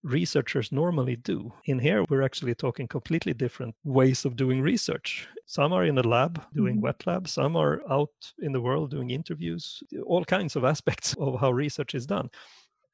[0.03, 1.53] researchers normally do.
[1.65, 5.27] In here, we're actually talking completely different ways of doing research.
[5.45, 6.81] Some are in a lab doing Mhm.
[6.81, 11.39] wet lab, some are out in the world doing interviews, all kinds of aspects of
[11.39, 12.29] how research is done.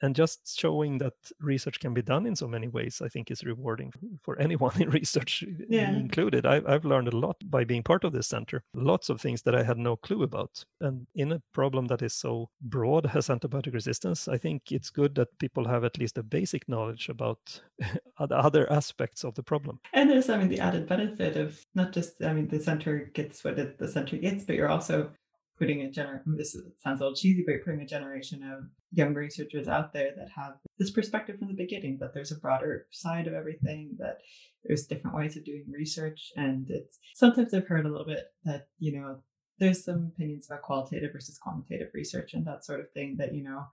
[0.01, 3.43] And just showing that research can be done in so many ways, I think is
[3.43, 5.89] rewarding for anyone in research, Yeah.
[5.91, 6.45] included.
[6.45, 9.55] I've, I've learned a lot by being part of this center, lots of things that
[9.55, 10.63] I had no clue about.
[10.81, 15.15] And in a problem that is so broad as antibiotic resistance, I think it's good
[15.15, 17.59] that people have at least a basic knowledge about
[18.19, 19.79] other aspects of the problem.
[19.93, 23.43] And there's, I mean, the added benefit of not just, I mean, the center gets
[23.43, 25.11] what it, the center gets, but you're also
[25.57, 26.21] putting a gener.
[26.25, 30.29] This sounds a little cheesy, but putting a generation of young researchers out there that
[30.35, 34.19] have this perspective from the beginning that there's a broader side of everything, that
[34.63, 38.67] there's different ways of doing research, and it's sometimes I've heard a little bit that
[38.79, 39.17] you know
[39.59, 43.43] there's some opinions about qualitative versus quantitative research and that sort of thing that you
[43.43, 43.65] know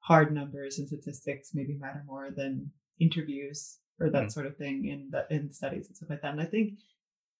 [0.00, 4.32] hard numbers and statistics maybe matter more than interviews or that Mm.
[4.32, 6.32] sort of thing in the, in studies and stuff like that.
[6.32, 6.78] And I think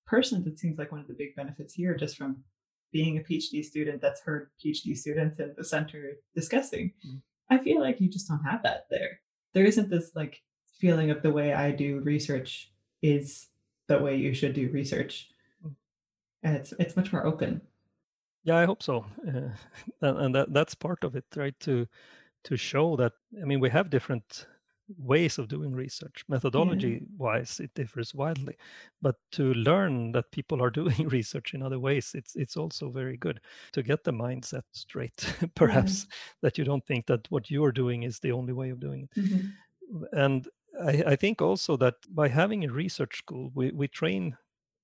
[0.06, 2.44] personally, it seems like one of the big benefits here, just from
[2.92, 6.92] being a PhD student that's heard PhD students in the center discussing.
[7.07, 7.20] Mm.
[7.48, 9.20] I feel like you just don't have that there.
[9.55, 10.42] There isn't this like
[10.79, 12.72] feeling of the way I do research
[13.03, 13.48] is
[13.88, 15.29] the way you should do research.
[15.64, 15.74] Mm.
[16.42, 17.61] And it's it's much more open.
[18.44, 19.50] Yeah, I hope so, uh,
[20.00, 21.59] and, and that that's part of it, right?
[21.61, 21.87] To
[22.44, 24.46] to show that I mean we have different
[24.98, 26.24] ways of doing research.
[26.29, 28.57] Methodology wise, it differs widely,
[29.00, 33.16] but to learn that people are doing research in other ways, it's it's also very
[33.16, 33.40] good
[33.72, 35.35] to get the mindset straight.
[35.55, 36.07] Perhaps
[36.42, 39.03] that you don't think that what you are doing is the only way of doing
[39.03, 40.05] it mm-hmm.
[40.12, 40.48] and
[40.79, 44.37] I, I think also that by having a research school, we, we train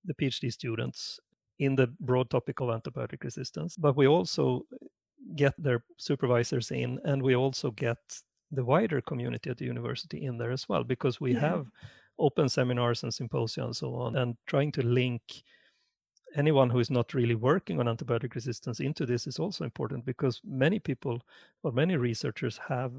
[0.04, 1.20] the PhD students
[1.58, 4.66] in the broad topic of antibiotic resistance, but we also
[5.34, 7.98] get their supervisors in, and we also get
[8.50, 11.34] the wider community at the university in there as well, because we Yeah.
[11.34, 11.70] have
[12.18, 15.42] open seminars and symposia and so on, and trying to link
[16.34, 20.40] anyone who is not really working on antibiotic resistance into this is also important because
[20.44, 21.20] many people
[21.62, 22.92] or many researchers have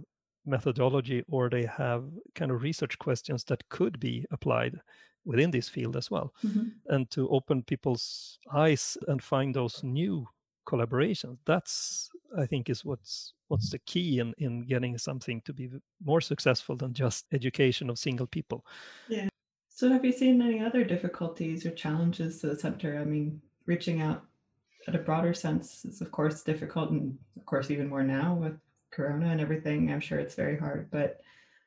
[0.45, 4.79] methodology or they have kind of research questions that could be applied
[5.25, 6.81] within this field as well Mhm.
[6.87, 10.27] and to open people's eyes and find those new
[10.67, 15.69] collaborations that's i think is what's what's the key in in getting something to be
[16.03, 18.65] more successful than just education of single people
[19.07, 19.29] Yeah.
[19.77, 22.97] So, have you seen any other difficulties or challenges to the center?
[22.97, 24.25] I mean, reaching out
[24.87, 28.57] at a broader sense is, of course, difficult, and of course, even more now with
[28.89, 29.91] Corona and everything.
[29.91, 30.89] I'm sure it's very hard.
[30.89, 31.21] But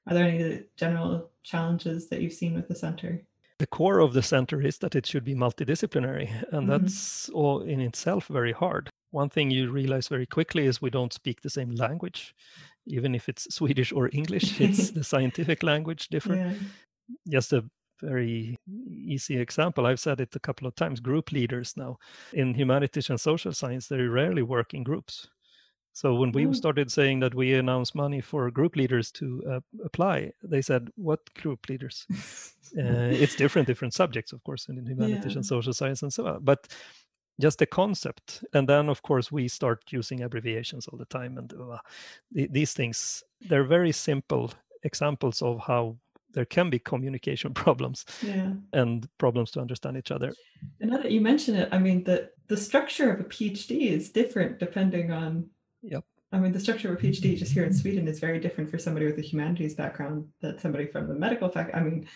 [0.08, 3.22] are there any general challenges that you've seen with the center?
[3.61, 6.70] The core of the center is that it should be multidisciplinary, and mm-hmm.
[6.70, 8.88] that's all in itself very hard.
[9.11, 12.35] One thing you realize very quickly is we don't speak the same language,
[12.87, 16.40] even if it's Swedish or English, it's the scientific language different.
[16.40, 16.68] Yeah.
[17.29, 17.62] Just a
[18.01, 19.85] very easy example.
[19.85, 20.99] I've said it a couple of times.
[20.99, 21.99] Group leaders now
[22.33, 25.29] in humanities and social science, they rarely work in groups.
[25.92, 26.55] So when we mm.
[26.55, 31.20] started saying that we announce money for group leaders to uh, apply, they said, "What
[31.35, 32.07] group leaders?"
[32.79, 35.38] uh, it's different, different subjects, of course, in humanities yeah.
[35.38, 36.44] and social science and so on.
[36.44, 36.68] But
[37.40, 41.53] just the concept, and then of course we start using abbreviations all the time, and
[41.53, 41.79] uh,
[42.31, 45.96] these things they're very simple examples of how
[46.33, 48.53] there can be communication problems yeah.
[48.72, 50.33] and problems to understand each other.
[50.81, 54.11] And now that you mention it, I mean the the structure of a PhD is
[54.11, 55.50] different depending on.
[55.82, 56.04] Yep.
[56.32, 58.78] I mean, the structure of a PhD just here in Sweden is very different for
[58.78, 61.74] somebody with a humanities background than somebody from the medical fact.
[61.74, 62.06] I mean,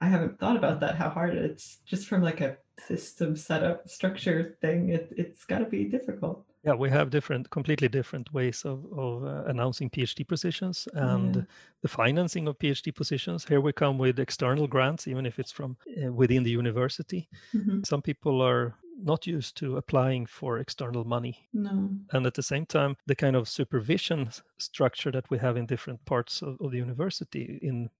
[0.00, 0.96] I haven't thought about that.
[0.96, 4.90] How hard it's just from like a system setup structure thing.
[4.90, 6.44] It it's got to be difficult.
[6.64, 11.42] Yeah, we have different, completely different ways of, of uh, announcing PhD positions and yeah.
[11.80, 13.46] the financing of PhD positions.
[13.46, 17.30] Here we come with external grants, even if it's from uh, within the university.
[17.54, 17.84] Mm-hmm.
[17.84, 21.48] Some people are not used to applying for external money.
[21.52, 21.90] No.
[22.12, 26.04] And at the same time, the kind of supervision structure that we have in different
[26.04, 27.90] parts of, of the university in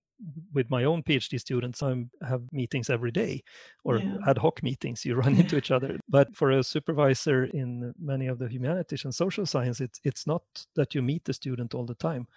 [0.53, 1.95] with my own PhD students, I
[2.27, 3.43] have meetings every day
[3.83, 4.17] or yeah.
[4.27, 5.05] ad hoc meetings.
[5.05, 5.99] You run into each other.
[6.09, 10.43] But for a supervisor in many of the humanities and social science, it's it's not
[10.75, 12.27] that you meet the student all the time.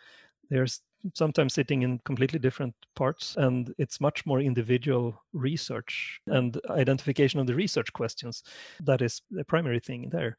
[0.50, 0.66] They're
[1.14, 7.46] sometimes sitting in completely different parts, and it's much more individual research and identification of
[7.46, 8.42] the research questions.
[8.83, 10.37] That is the primary thing there.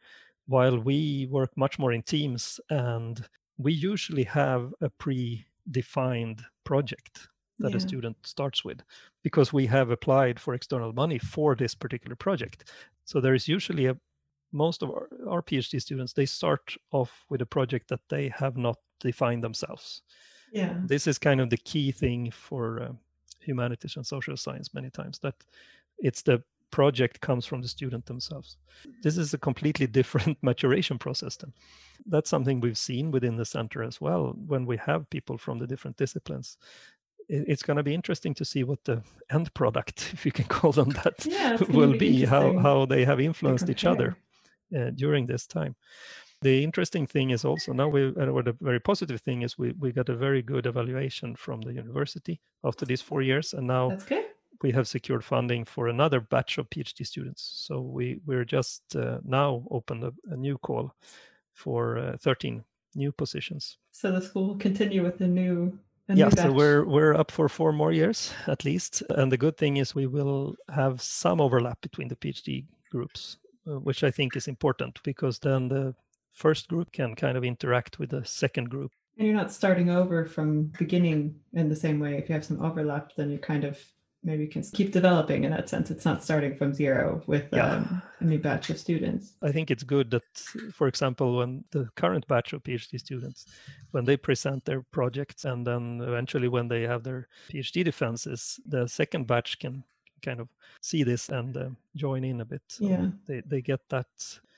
[0.48, 3.24] While we work much more in teams, and
[3.58, 7.28] we usually have a pre-defined project
[7.60, 7.78] that yeah.
[7.78, 8.82] a student starts with
[9.24, 12.72] because we have applied for external money for this particular project
[13.06, 13.98] so there is usually a
[14.52, 18.58] most of our, our phd students they start off with a project that they have
[18.58, 20.02] not defined themselves.
[20.52, 20.76] Yeah.
[20.86, 22.92] This is kind of the key thing for uh,
[23.42, 25.36] humanities and social science many times that
[26.00, 28.58] it's the project comes from the student themselves.
[29.02, 31.54] This is a completely different maturation process then.
[32.06, 35.68] That's something we've seen within the center as well when we have people from the
[35.68, 36.58] different disciplines.
[37.28, 40.72] It's going to be interesting to see what the end product, if you can call
[40.72, 44.18] them that, yeah, will be, be how, how they have influenced each other
[44.78, 45.76] uh, during this time.
[46.46, 49.72] The interesting thing is also now we, uh, or the very positive thing is we,
[49.80, 53.56] we got a very good evaluation from the university after these four years.
[53.56, 53.98] And now
[54.62, 57.66] we have secured funding for another batch of PhD students.
[57.68, 60.94] So we, we're just uh, now opened a, a, new call
[61.54, 63.80] for uh, 13 new positions.
[63.92, 65.80] So the school will continue with the new
[66.14, 69.78] yeah, so we're we're up for four more years at least, and the good thing
[69.78, 74.48] is we will have some overlap between the PhD groups, uh, which I think is
[74.48, 75.96] important because then the
[76.36, 78.92] first group can kind of interact with the second group.
[79.18, 82.18] And you're not starting over from beginning in the same way.
[82.18, 83.80] If you have some overlap, then you kind of
[84.26, 85.92] maybe can keep developing in that sense.
[85.92, 87.76] It's not starting from zero with yeah.
[87.76, 89.34] um, a new batch of students.
[89.42, 90.24] I think it's good that,
[90.74, 93.46] for example, when the current batch of PhD students,
[93.92, 98.88] when they present their projects and then eventually when they have their PhD defenses, the
[98.88, 99.84] second batch can
[100.26, 100.50] kind of
[100.82, 102.62] see this and uh, join in a bit.
[102.68, 103.08] So yeah.
[103.28, 104.08] They, they get that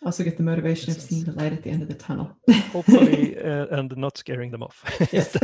[0.06, 2.32] also get the motivation of seeing the light at the end of the tunnel.
[2.72, 4.84] Hopefully, uh, and not scaring them off.
[5.12, 5.38] Yes.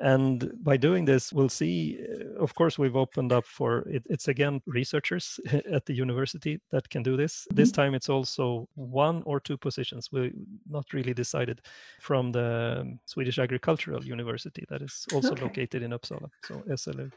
[0.00, 1.98] and by doing this, we'll see.
[2.00, 6.88] Uh, of course, we've opened up for it, it's again researchers at the university that
[6.88, 7.34] can do this.
[7.44, 7.56] Mm-hmm.
[7.56, 10.10] This time, it's also one or two positions.
[10.12, 10.32] We
[10.68, 11.60] not really decided
[12.00, 15.42] from the Swedish Agricultural University that is also okay.
[15.42, 16.30] located in Uppsala.
[16.44, 17.10] So SLU,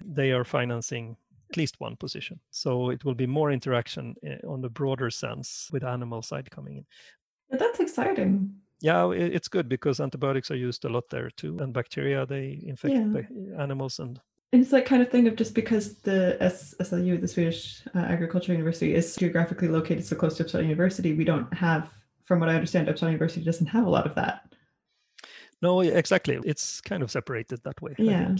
[0.00, 1.16] they are financing
[1.50, 2.40] at least one position.
[2.50, 6.78] So it will be more interaction eh, on the broader sense with animal side coming
[6.78, 6.86] in.
[7.50, 8.54] Yeah, that's exciting.
[8.80, 12.94] Yeah, it's good because antibiotics are used a lot there too, and bacteria they infect
[12.94, 13.62] yeah.
[13.62, 14.20] animals and.
[14.52, 18.94] It's that kind of thing of just because the SLU, the Swedish uh, Agricultural University,
[18.94, 21.90] is geographically located so close to Uppsala University, we don't have,
[22.24, 24.48] from what I understand, Uppsala University doesn't have a lot of that.
[25.62, 26.38] No, exactly.
[26.44, 27.96] It's kind of separated that way.
[27.98, 28.36] Yeah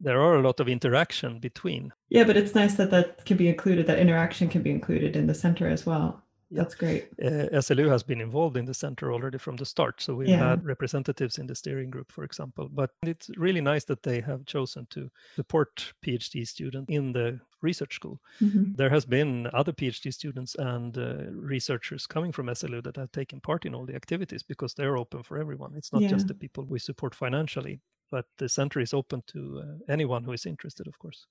[0.00, 1.92] there are a lot of interaction between.
[2.08, 3.86] Yeah, but it's nice that that can be included.
[3.86, 6.20] That interaction can be included in the center as well.
[6.50, 7.08] That's great.
[7.20, 10.00] Uh, SLU has been involved in the center already from the start.
[10.00, 10.50] So we've Yeah.
[10.50, 12.68] had representatives in the steering group, for example.
[12.68, 17.94] But it's really nice that they have chosen to support PhD students in the research
[17.94, 18.20] school.
[18.40, 18.76] Mhm.
[18.76, 23.40] There has been other PhD students and uh, researchers coming from SLU that have taken
[23.40, 25.74] part in all the activities because they're open for everyone.
[25.74, 26.10] It's not Yeah.
[26.10, 27.80] just the people we support financially,
[28.10, 31.26] but the center is open to uh, anyone who is interested, of course.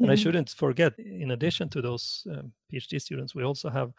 [0.00, 3.92] And I shouldn't forget, in addition to those um, PhD students, we also have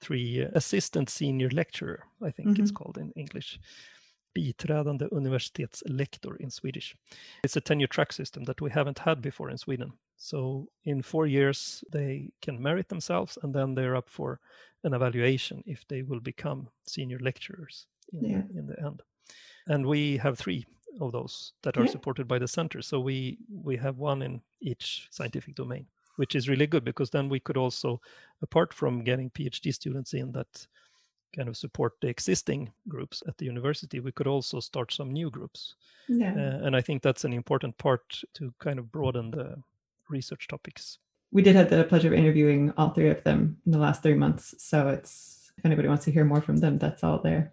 [0.00, 2.74] three uh, assistant senior lecturer, I think it's Mhm.
[2.74, 3.58] called in English.
[4.36, 6.96] Biträdande universitetslektor in Swedish.
[7.44, 9.92] It's a tenure track system that we haven't had before in Sweden.
[10.16, 14.40] So in four years, they can merit themselves and then they're up for
[14.82, 18.42] an evaluation if they will become senior lecturers in, Yeah.
[18.58, 19.02] in the end.
[19.68, 20.64] And we have three
[21.00, 21.90] of those that are Yeah.
[21.92, 22.82] supported by the center.
[22.82, 25.86] So we we have one in each scientific domain,
[26.16, 28.00] which is really good because then we could also,
[28.42, 30.68] apart from getting PhD students in that
[31.36, 35.30] kind of support the existing groups at the university, we could also start some new
[35.30, 35.74] groups.
[36.08, 36.32] Yeah.
[36.34, 39.56] Uh, and I think that's an important part to kind of broaden the
[40.10, 40.98] research topics.
[41.32, 44.14] we did have the pleasure of interviewing all three of them in the last three
[44.14, 44.54] months.
[44.58, 47.52] So it's if anybody wants to hear more from them, that's all there.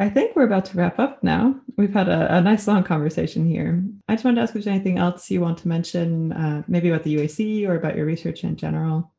[0.00, 1.56] I think we're about to wrap up now.
[1.76, 3.82] We've had a, a nice long conversation here.
[4.08, 6.88] I just wanted to ask if there's anything else you want to mention, uh, maybe
[6.88, 9.12] about the UAC or about your research in general.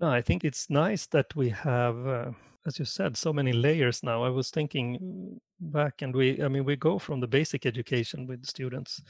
[0.00, 2.30] No, I think it's nice that we have, uh,
[2.66, 4.24] as you said, so many layers now.
[4.24, 8.44] I was thinking back, and we, I mean, we go from the basic education with
[8.44, 9.00] students,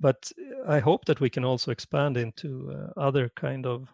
[0.00, 0.32] but
[0.66, 3.88] I hope that we can also expand into uh, other kind of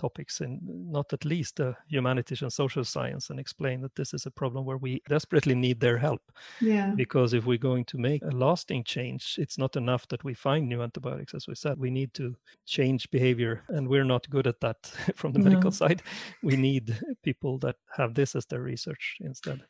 [0.00, 0.60] topics and
[0.92, 4.64] not at least the humanities and social science and explain that this is a problem
[4.64, 6.22] where we desperately need their help
[6.60, 6.92] Yeah.
[6.96, 10.68] because if we're going to make a lasting change it's not enough that we find
[10.68, 12.34] new antibiotics as we said we need to
[12.66, 14.78] change behavior and we're not good at that
[15.16, 15.44] from the No.
[15.48, 16.02] medical side
[16.42, 19.60] we need people that have this as their research instead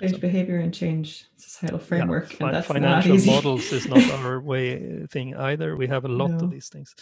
[0.00, 2.32] Change behavior and change societal yeah, framework.
[2.32, 3.30] fi- and that's not financial easy.
[3.30, 6.44] models is not our way uh, thing either we have a lot No.
[6.46, 6.94] of these things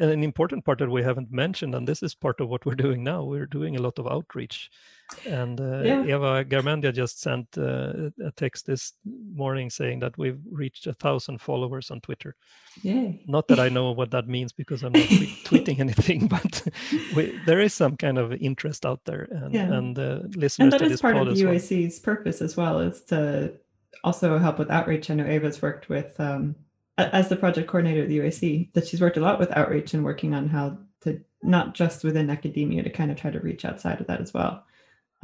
[0.00, 2.74] and an important part that we haven't mentioned and this is part of what we're
[2.86, 4.70] doing now we're doing a lot of outreach
[5.26, 6.02] and uh, Yeah.
[6.04, 8.92] eva garmendia just sent uh, a text this
[9.34, 12.34] morning saying that we've reached a thousand followers on twitter
[12.82, 13.22] Yay.
[13.26, 16.66] not that i know what that means because i'm not tweet- tweeting anything but
[17.14, 19.72] we, there is some kind of interest out there and, Yeah.
[19.72, 21.36] and uh, listeners And that is this part of well.
[21.36, 23.52] UAC's purpose as well, is to
[24.02, 25.10] also help with outreach.
[25.10, 26.56] I know Ava's worked with, um,
[26.98, 30.04] as the project coordinator at the UAC, that she's worked a lot with outreach and
[30.04, 34.00] working on how to not just within academia to kind of try to reach outside
[34.00, 34.64] of that as well.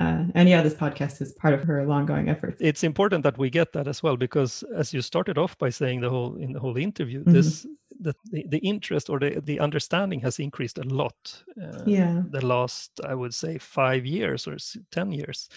[0.01, 2.57] Uh, and yeah, this podcast is part of her long-going efforts.
[2.61, 6.01] it's important that we get that as well because as you started off by saying
[6.01, 7.33] the whole in the whole interview Mhm.
[7.33, 7.67] this
[8.07, 8.15] the,
[8.49, 12.23] the interest or the the understanding has increased a lot uh, Yeah.
[12.31, 14.57] the last i would say 5 years or
[14.91, 15.49] 10 years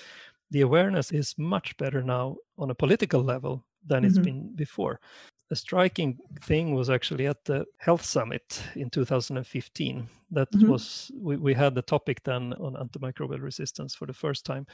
[0.51, 4.23] the awareness is much better now on a political level than it's Mhm.
[4.23, 4.99] been before
[5.53, 10.67] a striking thing was actually at the health summit in 2015 that Mhm.
[10.67, 14.65] was we, we had the topic then on antimicrobial resistance for the first time.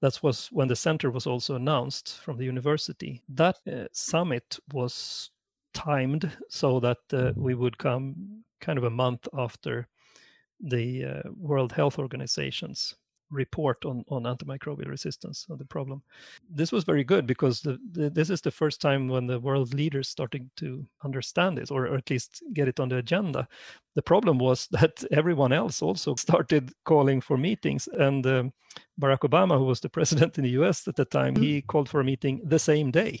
[0.00, 3.22] That was when the center was also announced from the university.
[3.28, 5.30] That uh, summit was
[5.74, 9.88] timed so that uh, we would come kind of a month after
[10.60, 12.96] the uh, world health organization's
[13.32, 16.02] report on, on antimicrobial resistance of the problem.
[16.48, 19.74] This was very good because the, the, this is the first time when the world
[19.74, 23.48] leaders starting to understand this or, or at least get it on the agenda.
[23.94, 28.52] The problem was that everyone else also started calling for meetings and um,
[29.00, 32.00] Barack Obama, who was the president in the US at the time, he called for
[32.00, 33.20] a meeting the same day.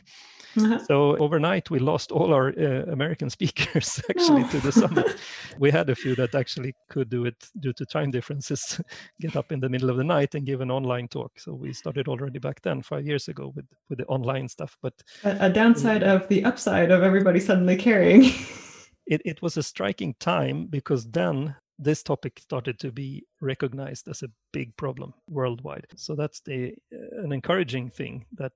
[0.56, 0.78] Uh-huh.
[0.86, 5.16] So overnight, we lost all our uh, American speakers actually to the summit.
[5.58, 8.80] We had a few that actually could do it due to time differences,
[9.20, 11.32] get up in the middle of the night and give an online talk.
[11.38, 14.76] So we started already back then, five years ago, with with the online stuff.
[14.82, 14.94] But
[15.24, 18.24] A, a downside of the upside of everybody suddenly caring.
[19.06, 24.22] it, it was a striking time because then this topic started to be recognized as
[24.22, 25.86] a big problem worldwide.
[25.96, 28.52] So that's the uh, an encouraging thing that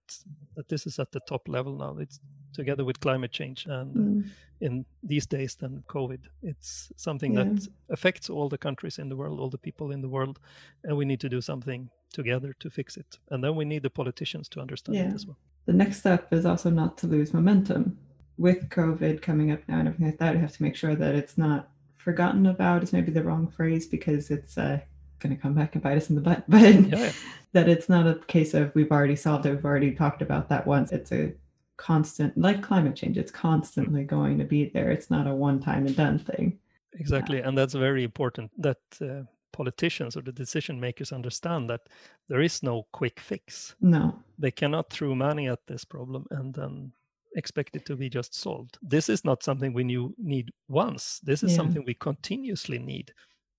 [0.57, 1.99] that this is at the top level now.
[2.03, 2.21] It's
[2.53, 4.25] together with climate change and uh, Mm.
[4.61, 6.21] in these days than COVID.
[6.43, 7.45] It's something Yeah.
[7.45, 10.39] that affects all the countries in the world, all the people in the world,
[10.85, 13.19] and we need to do something together to fix it.
[13.31, 15.09] And then we need the politicians to understand Yeah.
[15.11, 15.37] it as well.
[15.67, 17.99] the next step is also not to lose momentum.
[18.39, 21.15] With COVID coming up now and everything like that, we have to make sure that
[21.17, 21.61] it's not
[22.07, 24.79] forgotten about is maybe the wrong phrase because it's uh,
[25.19, 26.45] going to come back and bite us in the butt.
[26.49, 27.13] But Yeah, yeah.
[27.53, 30.69] that it's not a case of we've already solved it, we've already talked about that
[30.69, 30.93] once.
[30.93, 31.33] It's a
[31.79, 34.93] constant, like climate change, it's constantly going to be there.
[34.93, 36.61] It's not a one time and done thing.
[36.93, 37.41] exactly.
[37.41, 41.89] And that's very important that uh, politicians or the decision makers understand that
[42.29, 43.75] there is no quick fix.
[43.81, 44.15] No.
[44.39, 46.93] They cannot throw money at this problem and then
[47.37, 48.79] expect it to be just solved.
[48.83, 51.21] This is not something we new, need once.
[51.23, 51.57] This is Yeah.
[51.57, 53.13] something we continuously need,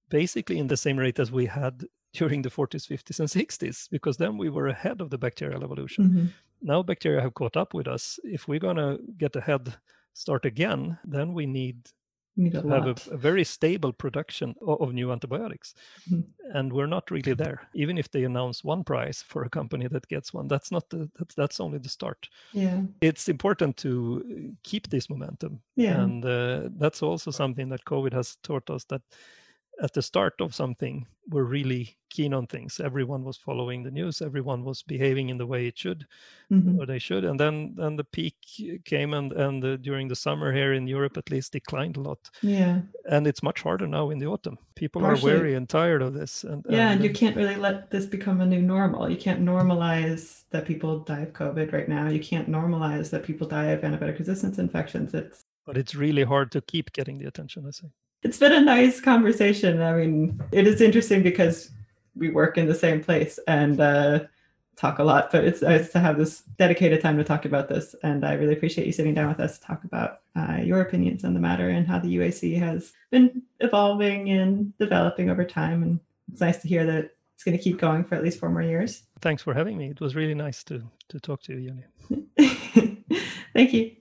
[0.10, 4.18] basically in the same rate as we had during the 40s, 50s, and 60s, because
[4.18, 6.10] then we were ahead of the bacterial evolution.
[6.10, 6.34] Mhm.
[6.62, 8.20] Now bacteria have caught up with us.
[8.24, 9.76] If we're going to get ahead
[10.14, 11.78] start again, then we need
[12.38, 15.74] To have a, a very stable production of, of new antibiotics.
[16.10, 16.24] Mhm.
[16.54, 17.68] And we're not really there.
[17.74, 21.10] Even if they announce one price for a company that gets one, that's not the
[21.18, 22.30] that's, that's only the start.
[22.54, 22.82] Yeah.
[23.02, 25.62] It's important to uh, keep this momentum.
[25.76, 26.04] Yeah.
[26.04, 29.02] And uh, that's also something that COVID has taught us that
[29.82, 32.80] at the start of something, we're really keen on things.
[32.80, 34.22] Everyone was following the news.
[34.22, 36.06] Everyone was behaving in the way it should
[36.52, 36.80] Mhm.
[36.80, 37.26] or they should.
[37.26, 38.36] And then then the peak
[38.86, 42.30] came, and and uh, during the summer here in Europe, at least, declined a lot.
[42.42, 42.82] Yeah.
[43.10, 44.58] And it's much harder now in the autumn.
[44.76, 45.32] People Partially.
[45.32, 46.44] are weary and tired of this.
[46.46, 49.10] And Yeah, and and, you can't really let this become a new normal.
[49.10, 52.08] You can't normalize that people die of COVID right now.
[52.10, 55.14] You can't normalize that people die of antibiotic resistance infections.
[55.14, 57.66] It's but it's really hard to keep getting the attention.
[57.68, 57.88] I say.
[58.28, 59.82] It's been a nice conversation.
[59.82, 61.72] I mean, it is interesting because
[62.14, 64.26] we work in the same place and uh,
[64.76, 67.96] talk a lot, but it's nice to have this dedicated time to talk about this.
[68.04, 71.24] And I really appreciate you sitting down with us to talk about uh, your opinions
[71.24, 75.82] on the matter and how the UAC has been evolving and developing over time.
[75.82, 76.00] And
[76.30, 78.62] it's nice to hear that it's going to keep going for at least four more
[78.62, 79.04] years.
[79.22, 79.90] Thanks for having me.
[79.90, 81.82] It was really nice to to talk to you,
[82.40, 83.06] Jenny.
[83.54, 83.96] Thank you.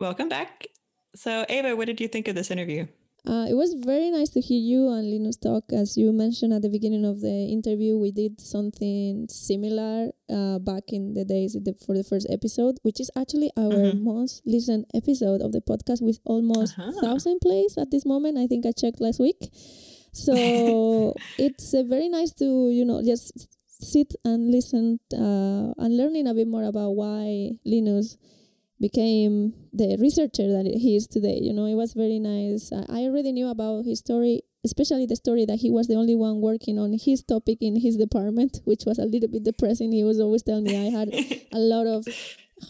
[0.00, 0.66] Welcome back.
[1.14, 2.86] So, Ava, what did you think of this interview?
[3.26, 5.64] Uh, it was very nice to hear you and Linus talk.
[5.74, 10.84] As you mentioned at the beginning of the interview, we did something similar uh, back
[10.88, 14.00] in the days for the first episode, which is actually our Mhm.
[14.00, 16.92] most listened episode of the podcast with almost Uh-huh.
[17.02, 18.38] thousand plays at this moment.
[18.38, 19.52] I think I checked last week.
[20.12, 23.36] So it's uh, very nice to you know just
[23.68, 28.16] sit and listen uh, and learning a bit more about why Linus
[28.80, 31.38] became the researcher that he is today.
[31.40, 32.72] You know, it was very nice.
[32.72, 36.40] I already knew about his story, especially the story that he was the only one
[36.40, 39.92] working on his topic in his department, which was a little bit depressing.
[39.92, 41.08] He was always telling me I had
[41.52, 42.06] a lot of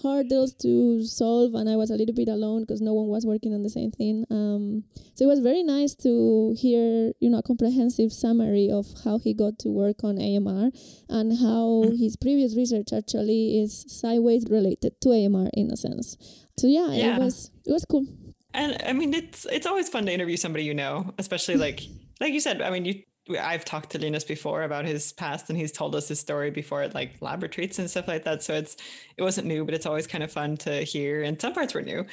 [0.03, 3.53] hurdles to solve and I was a little bit alone because no one was working
[3.55, 4.25] on the same thing.
[4.31, 4.85] Um,
[5.15, 9.35] so it was very nice to hear, you know, a comprehensive summary of how he
[9.35, 10.71] got to work on AMR
[11.09, 16.17] and how his previous research actually is sideways related to AMR in a sense.
[16.59, 17.17] So yeah, Yeah.
[17.17, 18.07] it was it was cool.
[18.53, 21.83] And I mean, it's it's always fun to interview somebody you know, especially like
[22.21, 22.61] like you said.
[22.63, 23.03] I mean, you
[23.39, 26.83] I've talked to Linus before about his past, and he's told us his story before
[26.83, 28.43] at like lab retreats and stuff like that.
[28.43, 28.77] So it's
[29.17, 31.23] it wasn't new, but it's always kind of fun to hear.
[31.23, 32.07] And some parts were new.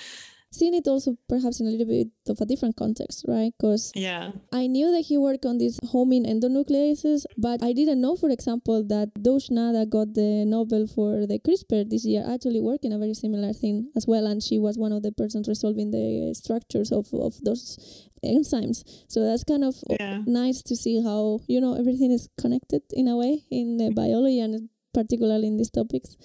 [0.57, 3.53] Seeing it also perhaps in a little bit of a different context, right?
[3.57, 8.15] Because Yeah, I knew that he worked on these homing endonucleases, but I didn't know,
[8.15, 12.91] for example, that Doudna got the Nobel for the CRISPR this year actually worked in
[12.91, 16.33] a very similar thing as well, and she was one of the persons resolving the
[16.33, 18.83] structures of, of those enzymes.
[19.07, 23.07] So that's kind of yeah, nice to see how you know everything is connected in
[23.07, 26.17] a way in uh, biology and particularly in these topics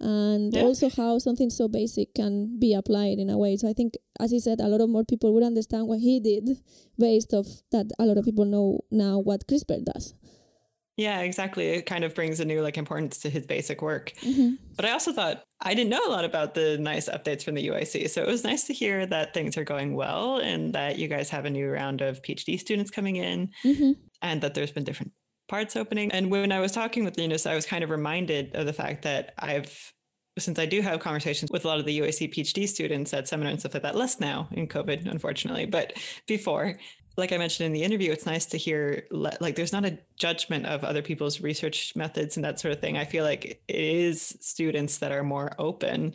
[0.00, 0.62] and Yeah.
[0.62, 4.30] also how something so basic can be applied in a way so i think as
[4.30, 6.58] he said a lot of more people would understand what he did
[6.98, 10.14] based off that a lot of people know now what crispr does
[11.00, 11.20] yeah.
[11.20, 11.68] Exactly.
[11.68, 14.12] It kind of brings a new like importance to his basic work.
[14.20, 17.54] hmm But I also thought I didn't know a lot about the nice updates from
[17.54, 18.10] the UAC.
[18.10, 21.30] So it was nice to hear that things are going well and that you guys
[21.30, 23.92] have a new round of PhD students coming in hmm
[24.22, 25.12] and that there's been different
[25.48, 26.12] parts opening.
[26.12, 29.02] And when I was talking with Linus, I was kind of reminded of the fact
[29.02, 29.92] that I've,
[30.38, 33.50] since I do have conversations with a lot of the UAC PhD students at seminar
[33.50, 35.94] and stuff like that, less now in COVID, unfortunately, but
[36.26, 36.78] before,
[37.16, 40.66] like I mentioned in the interview, it's nice to hear like there's not a judgment
[40.66, 42.96] of other people's research methods and that sort of thing.
[42.96, 46.14] I feel like it is students that are more open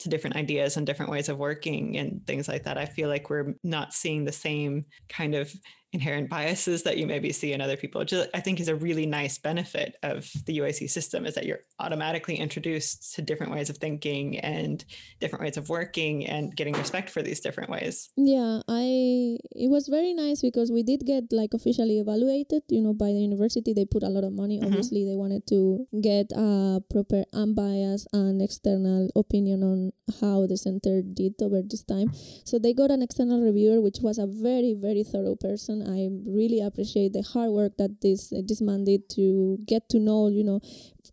[0.00, 2.76] to different ideas and different ways of working and things like that.
[2.76, 5.54] I feel like we're not seeing the same kind of
[5.92, 9.04] inherent biases that you maybe see in other people, which I think is a really
[9.04, 13.76] nice benefit of the UAC system is that you're automatically introduced to different ways of
[13.76, 14.82] thinking and
[15.20, 18.08] different ways of working and getting respect for these different ways.
[18.16, 22.94] Yeah, I it was very nice because we did get like officially evaluated, you know,
[22.94, 23.74] by the university.
[23.74, 24.60] They put a lot of money.
[24.60, 24.66] Mhm.
[24.66, 31.02] Obviously, they wanted to get a proper unbiased and external opinion on how the center
[31.02, 32.12] did over this time.
[32.44, 35.81] So they got an external reviewer, which was a very very thorough person.
[35.82, 35.94] Person.
[35.94, 40.28] I really appreciate the hard work that this this man did to get to know,
[40.28, 40.60] you know,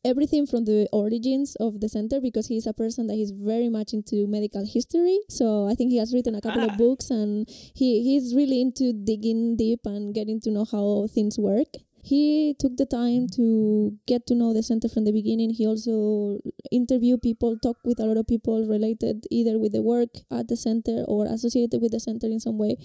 [0.05, 3.93] everything from the origins of the center because he's a person that is very much
[3.93, 5.19] into medical history.
[5.29, 6.71] So I think he has written a couple Ah.
[6.71, 11.37] of books and he, he's really into digging deep and getting to know how things
[11.37, 11.67] work.
[12.01, 15.51] He took the time to get to know the center from the beginning.
[15.51, 16.39] He also
[16.71, 20.55] interviewed people, talked with a lot of people related either with the work at the
[20.55, 22.77] center or associated with the center in some way.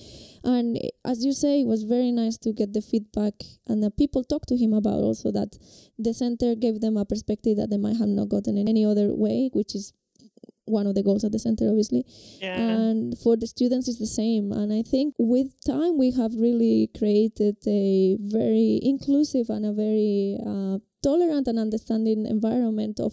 [0.42, 3.34] And as you say, it was very nice to get the feedback
[3.66, 5.58] and the people talk to him about also that
[5.98, 9.14] the center gave them a perspective that they might have not gotten in any other
[9.14, 9.92] way, which is
[10.66, 12.04] one of the goals of the center, obviously.
[12.40, 12.58] Yeah.
[12.58, 14.52] And for the students, it's the same.
[14.52, 20.38] And I think with time, we have really created a very inclusive and a very
[20.44, 23.12] uh, tolerant and understanding environment of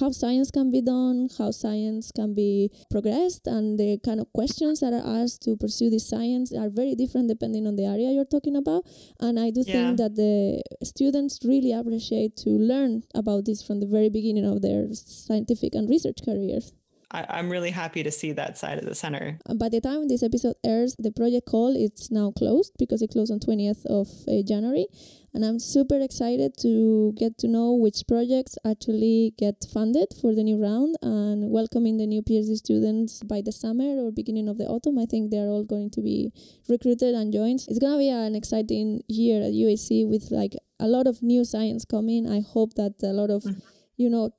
[0.00, 4.80] how science can be done, how science can be progressed, and the kind of questions
[4.80, 8.24] that are asked to pursue this science are very different depending on the area you're
[8.24, 8.84] talking about.
[9.20, 9.72] And I do Yeah.
[9.74, 14.62] think that the students really appreciate to learn about this from the very beginning of
[14.62, 16.72] their scientific and research careers.
[17.10, 19.38] I, I'm really happy to see that side of the center.
[19.54, 23.30] By the time this episode airs, the project call it's now closed because it closed
[23.30, 24.86] on 20th of uh, January,
[25.32, 30.42] and I'm super excited to get to know which projects actually get funded for the
[30.42, 34.64] new round and welcoming the new PhD students by the summer or beginning of the
[34.64, 34.98] autumn.
[34.98, 36.32] I think they're all going to be
[36.68, 37.60] recruited and joined.
[37.68, 41.84] It's gonna be an exciting year at UAC with like a lot of new science
[41.84, 42.28] coming.
[42.28, 43.62] I hope that a lot of Mhm.
[43.96, 44.30] you know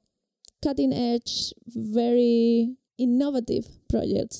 [0.67, 4.37] cutting edge, very innovative projects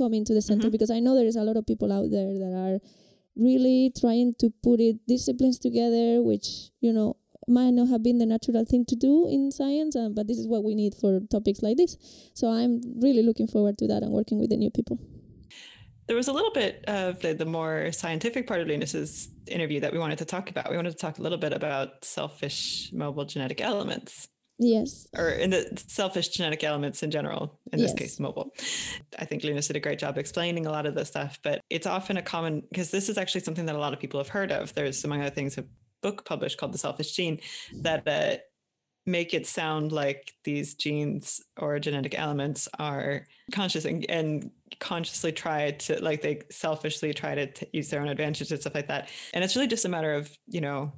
[0.00, 0.72] coming to the center Mhm.
[0.76, 2.78] because I know there is a lot of people out there that are
[3.48, 6.46] really trying to put it disciplines together, which
[6.86, 7.08] you know
[7.58, 10.62] might not have been the natural thing to do in science, but this is what
[10.68, 11.92] we need for topics like this.
[12.40, 12.72] So I'm
[13.06, 14.96] really looking forward to that and working with the new people.
[16.06, 19.92] There was a little bit of the, the more scientific part of Linus's interview that
[19.94, 20.70] we wanted to talk about.
[20.70, 24.28] We wanted to talk a little bit about selfish mobile genetic elements,
[24.64, 25.06] Yes.
[25.16, 27.98] or in the selfish genetic elements in general, in this Yes.
[27.98, 28.52] case, mobile.
[29.18, 31.86] I think Linus did a great job explaining a lot of this stuff, but it's
[31.86, 34.50] often a common, because this is actually something that a lot of people have heard
[34.50, 34.72] of.
[34.74, 35.64] There's, among other things, a
[36.02, 37.40] book published called The Selfish Gene
[37.82, 38.36] that uh,
[39.06, 44.50] make it sound like these genes or genetic elements are conscious and, and
[44.80, 48.74] consciously try to like they selfishly try to t- use their own advantages and stuff
[48.74, 50.90] like that and it's really just a matter of you know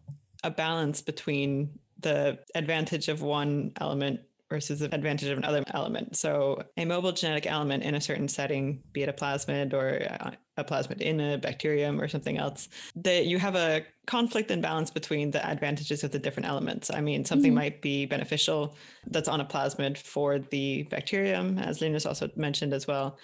[0.45, 1.69] a balance between
[2.01, 7.47] the advantage of one element versus the advantage of another element so a mobile genetic
[7.51, 11.37] element in a certain setting be it a plasmid or a- a plasmid in a
[11.37, 16.13] bacterium or something else that you have a conflict and balance between the advantages of
[16.13, 17.57] the different elements i mean something Mhm.
[17.57, 18.77] might be beneficial
[19.09, 23.19] that's on a plasmid for the bacterium as linus also mentioned as well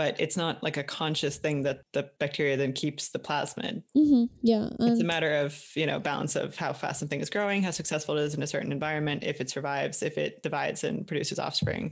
[0.00, 4.24] but it's not like a conscious thing that the bacteria then keeps the plasmid hmm
[4.52, 4.66] Yeah.
[4.88, 8.14] it's a matter of you know balance of how fast something is growing how successful
[8.18, 11.84] it is in a certain environment if it survives if it divides and produces offspring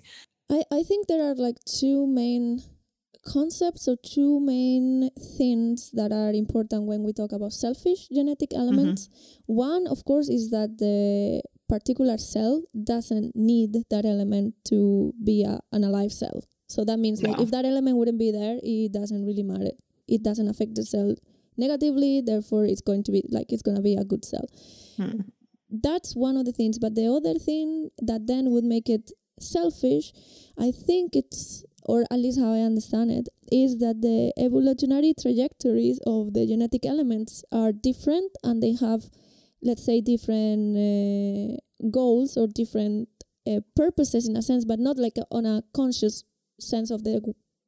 [0.57, 2.45] I, I think there are like two main
[3.35, 9.11] concepts or two main things that are important when we talk about selfish genetic elements.
[9.47, 15.61] One, of course, is that the particular cell doesn't need that element to be a,
[15.73, 16.39] an alive cell.
[16.69, 17.43] So that means like No.
[17.45, 19.73] if that element wouldn't be there, it doesn't really matter.
[20.07, 21.15] It doesn't affect the cell
[21.57, 24.47] negatively, therefore it's going to be like it's gonna be a good cell
[24.97, 25.21] Hmm.
[25.71, 26.79] that's one of the things.
[26.79, 29.11] But the other thing that then would make it
[29.41, 30.13] selfish,
[30.59, 35.99] I think it's, or at least how I understand it, is that the evolutionary trajectories
[36.07, 39.03] of the genetic elements are different and they have,
[39.63, 41.57] let's say, different uh,
[41.91, 43.09] goals or different
[43.47, 46.25] uh, purposes in a sense, but not like a, on a conscious
[46.61, 47.21] sense of the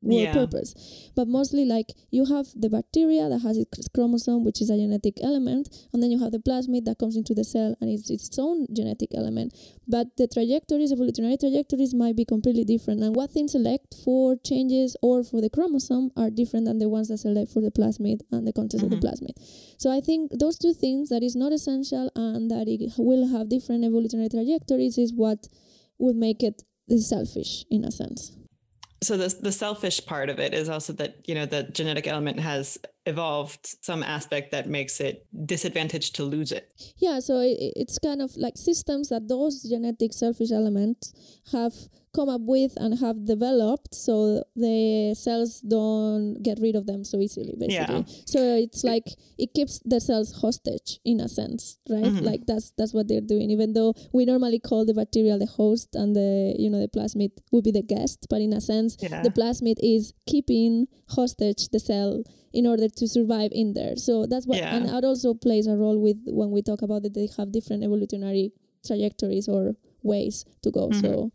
[0.03, 0.33] word Yeah.
[0.33, 0.73] purpose.
[1.15, 5.23] But mostly like you have the bacteria that has its chromosome which is a genetic
[5.23, 8.39] element and then you have the plasmid that comes into the cell and it's its
[8.39, 9.53] own genetic element.
[9.87, 13.03] But the trajectories evolutionary trajectories might be completely different.
[13.03, 17.09] And what things select for changes or for the chromosome are different than the ones
[17.09, 18.93] that select for the plasmid and the contents Mhm.
[18.95, 19.37] of the plasmid.
[19.77, 23.51] So i think those two things that is not essential and that it will have
[23.51, 25.47] different evolutionary trajectories is what
[25.99, 26.65] would make it
[26.97, 28.33] selfish in a sense
[29.03, 32.39] so the, the selfish part of it is also that you know the genetic element
[32.41, 36.73] has evolved some aspect that makes it disadvantaged to lose it.
[36.99, 41.13] Yeah, so i i- it's kind of like systems that those genetic selfish elements
[41.53, 41.75] have
[42.13, 47.19] come up with and have developed so the cells don't get rid of them so
[47.21, 48.05] easily basically.
[48.27, 49.07] So it's like
[49.39, 52.05] it keeps the cells hostage in a sense, right?
[52.05, 52.23] Mhm.
[52.23, 55.95] Like that's that's what they're doing even though we normally call the bacteria the host
[55.95, 59.23] and the you know the plasmid would be the guest, but in a sense yeah
[59.23, 63.95] the plasmid is keeping hostage the cell in order to survive in there.
[63.97, 64.75] So that's what, Yeah.
[64.75, 67.85] and that also plays a role with when we talk about that they have different
[67.85, 68.53] evolutionary
[68.85, 70.89] trajectories or ways to go.
[70.89, 71.01] Mhm.
[71.01, 71.31] So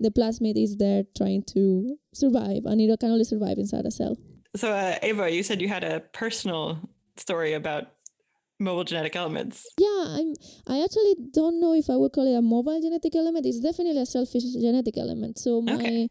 [0.00, 4.16] the plasmid is there trying to survive, and it can only survive inside a cell.
[4.56, 6.78] So, uh, Ava, you said you had a personal
[7.16, 7.92] story about
[8.58, 9.66] mobile genetic elements.
[9.78, 10.34] Yeah, I'm.
[10.66, 13.46] I actually don't know if I would call it a mobile genetic element.
[13.46, 15.38] It's definitely a selfish genetic element.
[15.38, 16.08] So my Okay.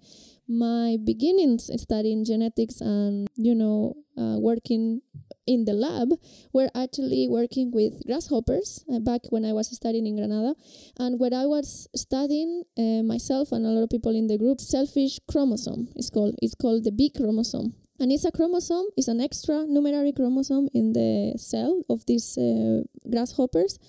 [0.47, 5.01] my beginnings studying genetics and you know uh, working
[5.47, 6.09] in the lab
[6.53, 10.53] were actually working with grasshoppers uh, back when I was studying in Granada,
[10.99, 14.59] and when I was studying uh, myself and a lot of people in the group,
[14.61, 16.35] selfish chromosome is called.
[16.41, 17.73] It's called the B chromosome.
[17.99, 22.83] And it's a chromosome, it's an extra numerary chromosome in the cell of these uh,
[23.09, 23.79] grasshoppers.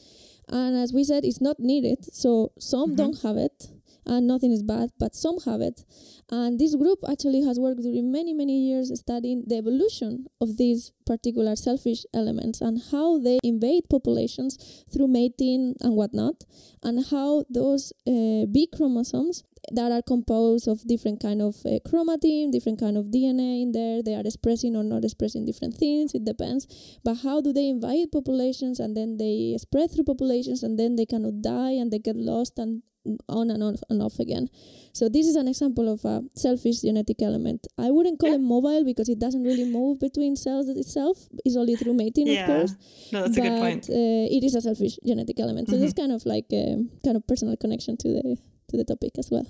[0.48, 1.98] And as we said, it's not needed.
[2.14, 2.96] So some Mhm.
[2.96, 3.68] don't have it,
[4.08, 5.84] and nothing is bad, but some have it.
[6.30, 10.92] And this group actually has worked during many, many years studying the evolution of these
[11.06, 16.44] particular selfish elements and how they invade populations through mating and whatnot,
[16.82, 22.52] and how those uh, B chromosomes that are composed of different kind of uh, chromatin,
[22.52, 24.02] different kind of DNA in there.
[24.02, 26.14] They are expressing or not expressing different things.
[26.14, 26.66] It depends.
[27.04, 31.06] But how do they invade populations and then they spread through populations and then they
[31.06, 32.82] cannot die and they get lost and
[33.28, 34.44] on and on and off again.
[34.98, 37.60] So this is an example of a selfish genetic element.
[37.86, 38.36] I wouldn't call Yeah.
[38.40, 41.16] it mobile because it doesn't really move between cells itself.
[41.44, 42.72] It's only through mating, Yeah, of course.
[43.12, 43.82] No, that's a good point.
[43.88, 45.64] But uh, it is a selfish genetic element.
[45.68, 45.80] So Mhm.
[45.80, 46.64] there's kind of like a
[47.04, 48.24] kind of personal connection to the
[48.70, 49.46] to the topic as well.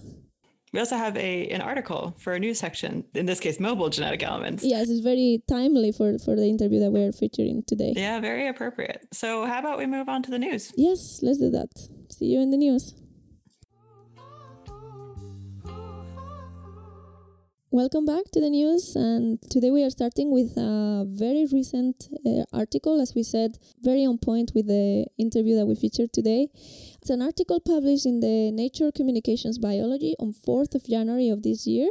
[0.73, 2.93] We also have a an article for a news section.
[3.21, 4.63] In this case, mobile genetic elements.
[4.75, 7.93] Yes, it's very timely for for the interview that we're featuring today.
[7.97, 9.01] Yeah, very appropriate.
[9.23, 10.63] So, how about we move on to the news?
[10.77, 11.71] Yes, let's do that.
[12.17, 12.85] See you in the news.
[17.71, 22.45] Welcome back to the news, and today we are starting with a very recent uh,
[22.51, 26.49] article, as we said, very on point with the interview that we featured today.
[26.55, 31.67] It's an article published in the Nature Communications Biology on 4th of January of this
[31.67, 31.91] year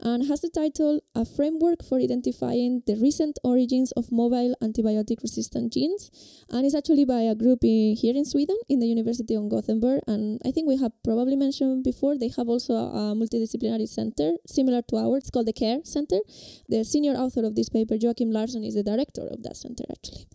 [0.00, 5.72] and has the title A Framework for Identifying the Recent Origins of Mobile Antibiotic Resistant
[5.72, 6.10] Genes.
[6.50, 10.02] And it's actually by a group in, here in Sweden, in the University of Gothenburg.
[10.06, 14.82] And I think we have probably mentioned before, they have also a multidisciplinary center similar
[14.82, 15.22] to ours.
[15.22, 16.20] It's called the CARE Center.
[16.68, 20.26] The senior author of this paper, Joachim Larsson, is the director of that center, actually.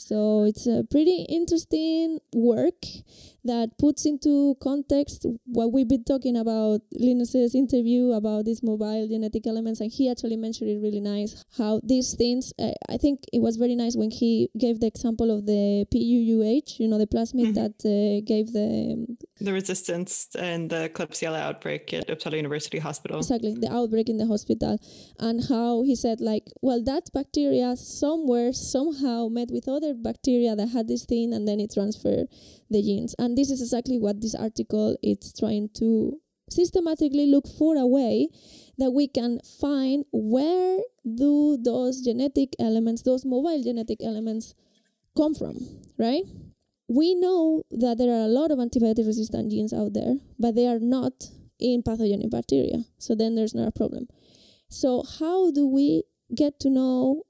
[0.00, 2.80] So it's a pretty interesting work
[3.44, 9.46] that puts into context what we've been talking about Linus's interview about these mobile genetic
[9.46, 13.40] elements and he actually mentioned it really nice how these things uh, I think it
[13.40, 17.48] was very nice when he gave the example of the PUUH you know the plasmid
[17.50, 17.54] Mhm.
[17.60, 18.68] that uh, gave the
[19.40, 23.18] The resistance and the Klebsiella outbreak at Uppsala University Hospital.
[23.18, 24.78] exactly the outbreak in the hospital
[25.18, 30.68] and how he said like well that bacteria somewhere somehow met with other bacteria that
[30.68, 32.26] had this thing and then it transferred
[32.68, 36.18] the genes and this is exactly what this article is trying to
[36.50, 38.28] systematically look for a way
[38.76, 40.78] that we can find where
[41.14, 44.54] do those genetic elements those mobile genetic elements
[45.16, 45.56] come from
[45.98, 46.24] right
[46.90, 50.66] we know that there are a lot of antibiotic resistant genes out there but they
[50.66, 51.30] are not
[51.60, 52.84] in pathogenic bacteria.
[52.98, 54.08] So then there's not a problem.
[54.68, 56.02] So how do we
[56.34, 57.22] get to know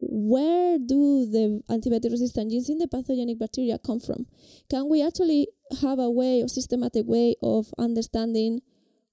[0.00, 4.26] where do the antibiotic resistant genes in the pathogenic bacteria come from?
[4.70, 5.48] Can we actually
[5.82, 8.60] have a way, a systematic way of understanding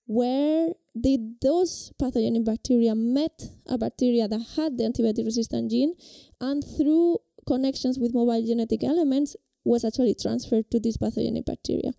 [0.06, 0.70] where
[1.00, 5.95] did those pathogenic bacteria met a bacteria that had the antibiotic resistant gene
[6.39, 9.36] and through connections with mobile genetic elements
[9.68, 11.91] was actually transferred to this pathogenic bacteria.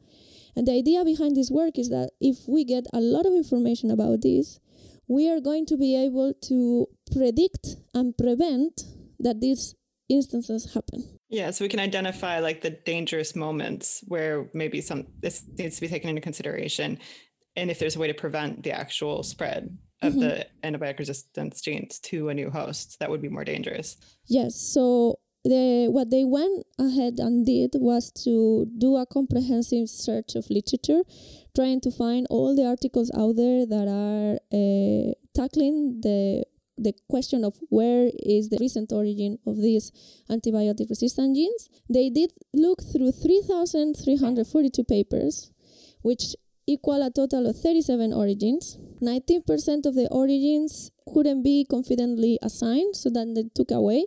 [0.57, 3.91] And the idea behind this work is that if we get a lot of information
[3.91, 4.59] about this,
[5.07, 8.83] we are going to be able to predict and prevent
[9.21, 9.75] that these
[10.09, 11.19] instances happen.
[11.29, 15.83] Yeah, so we can identify like the dangerous moments where maybe some this needs to
[15.83, 16.99] be taken into consideration,
[17.57, 20.21] and if there's a way to prevent the actual spread of Mhm.
[20.21, 23.97] the antibiotic resistance genes to a new host, that would be more dangerous.
[24.29, 30.35] Yes, so the what they went ahead and did was to do a comprehensive search
[30.35, 31.03] of literature,
[31.55, 36.45] trying to find all the articles out there that are uh, tackling the
[36.77, 39.91] the question of where is the recent origin of these
[40.31, 41.69] antibiotic resistant genes.
[41.89, 45.51] They did look through 3,342 papers,
[46.03, 46.37] which
[46.75, 48.79] equal a total of 37 origins.
[49.01, 54.05] 19% of the origins couldn't be confidently assigned, so then they took away.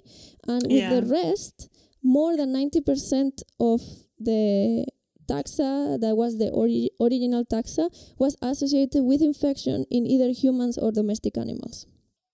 [0.47, 0.99] And with Yeah.
[0.99, 1.69] the rest,
[2.03, 3.81] more than 90% of
[4.19, 4.85] the
[5.27, 7.85] taxa that was the ori- original taxa
[8.19, 11.85] was associated with infection in either humans or domestic animals.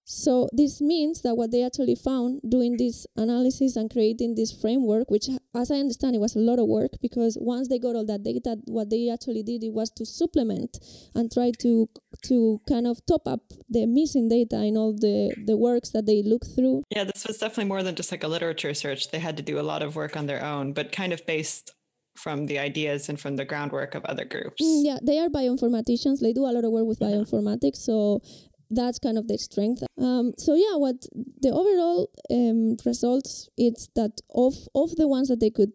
[0.09, 5.11] So this means that what they actually found doing this analysis and creating this framework,
[5.11, 8.05] which as I understand it was a lot of work because once they got all
[8.05, 10.79] that data, what they actually did it was to supplement
[11.13, 11.89] and try to
[12.23, 16.23] to kind of top up the missing data in all the the works that they
[16.23, 16.83] looked through.
[16.89, 19.11] Yeah, this was definitely more than just like a literature search.
[19.11, 21.73] They had to do a lot of work on their own, but kind of based
[22.17, 24.61] from the ideas and from the groundwork of other groups.
[24.61, 26.19] Mm, yeah, they are bioinformaticians.
[26.19, 27.77] They do a lot of work with bioinformatics.
[27.77, 28.21] So
[28.69, 29.83] that's kind of their strength.
[29.97, 31.05] Um, so yeah, what
[31.41, 35.73] the overall um, results it's that of of the ones that they could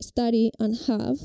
[0.00, 1.18] study and have,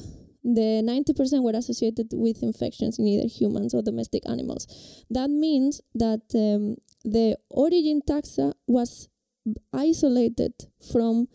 [0.43, 4.67] the 90% were associated with infections in either humans or domestic animals.
[5.09, 9.09] That means that um, the origin taxa was
[9.73, 10.53] isolated
[10.91, 11.27] from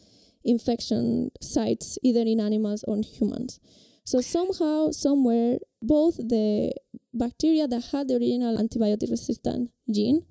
[0.45, 3.61] infection sites either in animals or in humans.
[4.05, 6.73] So somehow, somewhere, both the
[7.13, 10.25] bacteria that had the original antibiotic resistant gene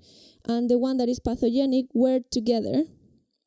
[0.46, 2.84] and the one that is pathogenic were together.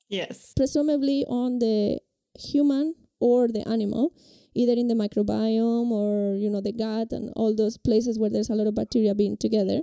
[0.07, 0.53] Yes.
[0.55, 1.99] Presumably on the
[2.39, 4.13] human or the animal,
[4.53, 8.49] either in the microbiome or you know the gut and all those places where there's
[8.49, 9.81] a lot of bacteria being together.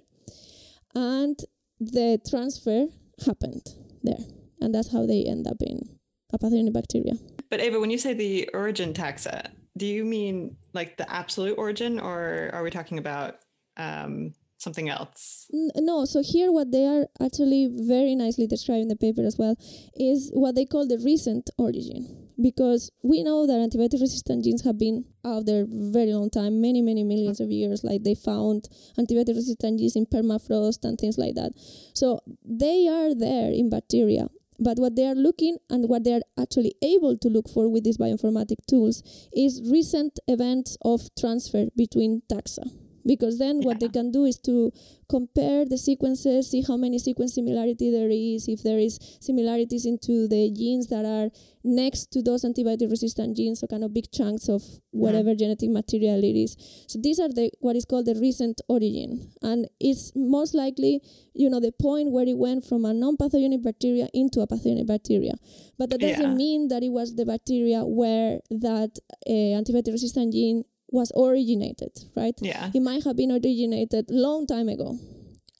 [0.94, 1.38] And
[1.80, 2.88] the transfer
[3.26, 3.66] happened
[4.02, 4.24] there.
[4.60, 5.98] And that's how they end up in
[6.32, 7.14] a pathogenic bacteria.
[7.50, 11.98] But Ava, when you say the origin taxa, do you mean like the absolute origin
[11.98, 13.36] or are we talking about
[13.76, 15.46] um, something else?
[15.50, 19.56] No, so here what they are actually very nicely described in the paper as well
[19.96, 22.28] is what they call the recent origin.
[22.40, 26.82] Because we know that antibiotic resistant genes have been out there very long time, many,
[26.82, 27.84] many millions of years.
[27.84, 28.68] Like they found
[28.98, 31.52] antibiotic resistant genes in permafrost and things like that.
[31.94, 34.28] So they are there in bacteria.
[34.58, 37.84] But what they are looking and what they are actually able to look for with
[37.84, 39.02] these bioinformatic tools
[39.34, 42.70] is recent events of transfer between taxa
[43.06, 43.66] because then yeah.
[43.66, 44.72] what they can do is to
[45.08, 50.26] compare the sequences see how many sequence similarity there is if there is similarities into
[50.28, 51.28] the genes that are
[51.64, 55.38] next to those antibiotic resistant genes so kind of big chunks of whatever mm-hmm.
[55.38, 59.68] genetic material it is so these are the what is called the recent origin and
[59.80, 61.00] it's most likely
[61.34, 65.34] you know the point where it went from a non-pathogenic bacteria into a pathogenic bacteria
[65.78, 66.34] but that doesn't yeah.
[66.34, 72.34] mean that it was the bacteria where that uh, antibiotic resistant gene was originated, right?
[72.40, 72.70] Yeah.
[72.74, 74.98] It might have been originated long time ago.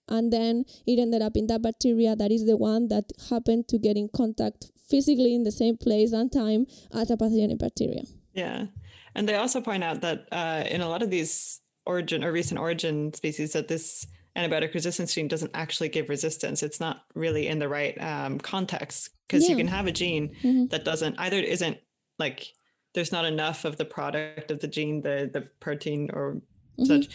[0.09, 3.79] And then it ended up in that bacteria that is the one that happened to
[3.79, 8.03] get in contact physically in the same place and time as a pathogenic bacteria.
[8.35, 8.67] Yeah.
[9.15, 12.61] And they also point out that uh, in a lot of these origin or recent
[12.61, 14.07] origin species that this
[14.37, 16.63] antibiotic resistance gene doesn't actually give resistance.
[16.63, 19.51] It's not really in the right um, context because yeah.
[19.51, 20.67] you can have a gene mm-hmm.
[20.67, 21.79] that doesn't either isn't
[22.19, 22.49] like
[22.95, 26.85] there's not enough of the product of the gene, the the protein or mm-hmm.
[26.85, 27.09] such,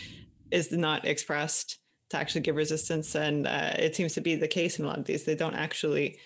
[0.52, 3.16] is not expressed to actually give resistance.
[3.16, 5.26] And uh, it seems to be the case in a lot of these.
[5.26, 6.18] They don't actually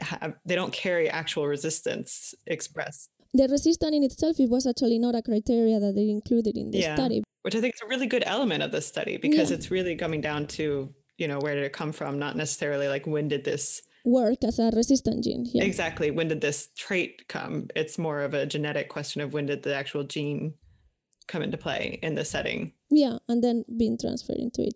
[0.00, 3.10] have, they don't carry actual resistance expressed.
[3.34, 6.78] The resistance in itself, it was actually not a criteria that they included in the
[6.78, 6.94] yeah.
[6.94, 7.22] study.
[7.42, 9.56] Which I think is a really good element of this study because yeah.
[9.56, 12.18] it's really coming down to, you know, where did it come from?
[12.18, 15.46] Not necessarily like when did this work as a resistant gene.
[15.52, 15.64] Yeah.
[15.64, 16.10] Exactly.
[16.10, 17.68] When did this trait come?
[17.76, 20.54] It's more of a genetic question of when did the actual gene
[21.28, 22.72] come into play in the setting.
[22.90, 24.74] Yeah, and then being transferred into it.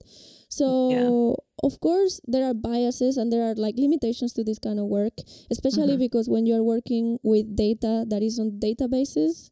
[0.49, 1.67] So yeah.
[1.69, 5.15] of course there are biases and there are like limitations to this kind of work,
[5.51, 6.07] especially mm-hmm.
[6.07, 9.51] because when you're working with data that is on databases,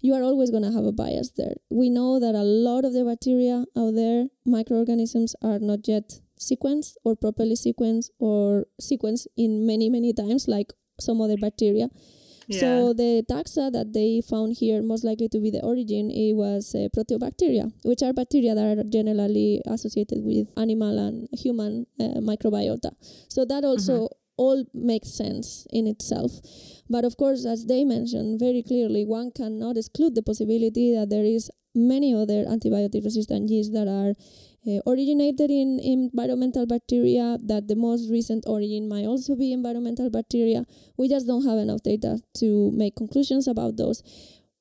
[0.00, 1.54] you are always going to have a bias there.
[1.70, 6.94] We know that a lot of the bacteria out there, microorganisms, are not yet sequenced
[7.04, 11.88] or properly sequence or sequence in many, many times, like some other bacteria.
[12.48, 12.60] Yeah.
[12.60, 16.74] So the taxa that they found here, most likely to be the origin, it was
[16.74, 22.90] uh, proteobacteria, which are bacteria that are generally associated with animal and human uh, microbiota.
[23.28, 24.36] So that also mm-hmm.
[24.36, 26.32] all makes sense in itself.
[26.90, 31.24] But of course, as they mentioned very clearly, one cannot exclude the possibility that there
[31.24, 34.14] is many other antibiotic resistant genes that are
[34.66, 40.64] uh, originated in, environmental bacteria, that the most recent origin might also be environmental bacteria.
[40.96, 44.02] We just don't have enough data to make conclusions about those.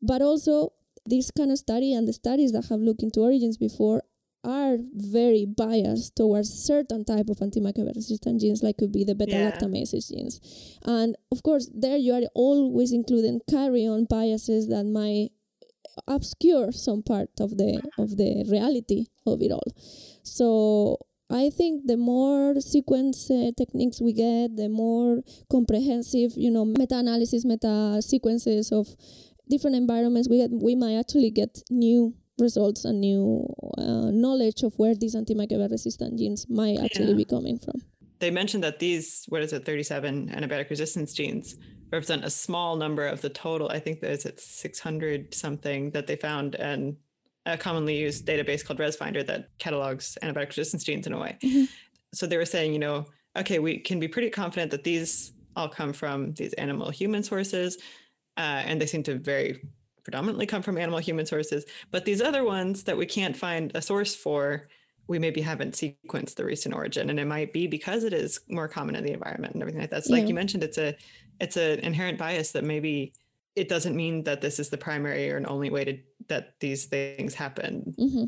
[0.01, 0.73] But also,
[1.05, 4.03] this kind of study and the studies that have looked into origins before
[4.43, 9.35] are very biased towards certain type of antimicrobial resistant genes like could be the beta
[9.35, 10.17] lactamases yeah.
[10.17, 15.29] genes and of course there you are always including carry on biases that might
[16.07, 19.71] obscure some part of the of the reality of it all.
[20.23, 20.97] So
[21.29, 27.45] I think the more sequence uh, techniques we get, the more comprehensive, you know, meta-analysis,
[27.45, 28.87] meta-sequences of
[29.49, 34.73] different environments we get, we might actually get new results and new uh, knowledge of
[34.75, 37.23] where these antimicrobial resistant genes might actually yeah.
[37.23, 37.81] be coming from.
[38.19, 41.55] they mentioned that these, what is it, 37 antibiotic resistance genes
[41.91, 43.69] represent a small number of the total.
[43.69, 46.95] I think there's at 600 something that they found and
[47.45, 51.37] a commonly used database called ResFinder that catalogs antibiotic resistance genes in a way.
[51.43, 51.65] Mm-hmm.
[52.13, 53.05] So they were saying, you know,
[53.37, 57.77] okay, we can be pretty confident that these all come from these animal human sources,
[58.37, 59.61] uh, and they seem to very
[60.03, 61.65] predominantly come from animal human sources.
[61.91, 64.67] But these other ones that we can't find a source for,
[65.07, 68.67] we maybe haven't sequenced the recent origin, and it might be because it is more
[68.67, 70.05] common in the environment and everything like that.
[70.05, 70.21] So, yeah.
[70.21, 70.95] like you mentioned, it's a
[71.41, 73.13] it's an inherent bias that maybe
[73.55, 75.97] it doesn't mean that this is the primary or an only way to
[76.29, 77.93] that these things happen.
[77.99, 78.25] Mm-hmm.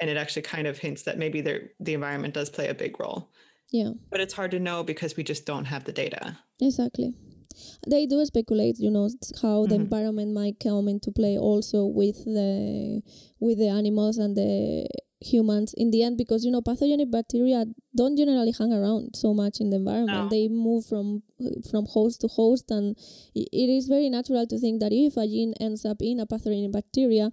[0.00, 3.30] And it actually kind of hints that maybe the environment does play a big role.
[3.70, 3.90] Yeah.
[4.10, 6.36] But it's hard to know because we just don't have the data.
[6.60, 7.14] Exactly.
[7.88, 9.08] They do speculate, you know,
[9.40, 9.68] how mm-hmm.
[9.68, 13.02] the environment might come into play also with the
[13.38, 14.88] with the animals and the
[15.24, 17.64] humans in the end because you know pathogenic bacteria
[17.96, 20.28] don't generally hang around so much in the environment no.
[20.28, 21.22] they move from
[21.70, 22.96] from host to host and
[23.34, 26.72] it is very natural to think that if a gene ends up in a pathogenic
[26.72, 27.30] bacteria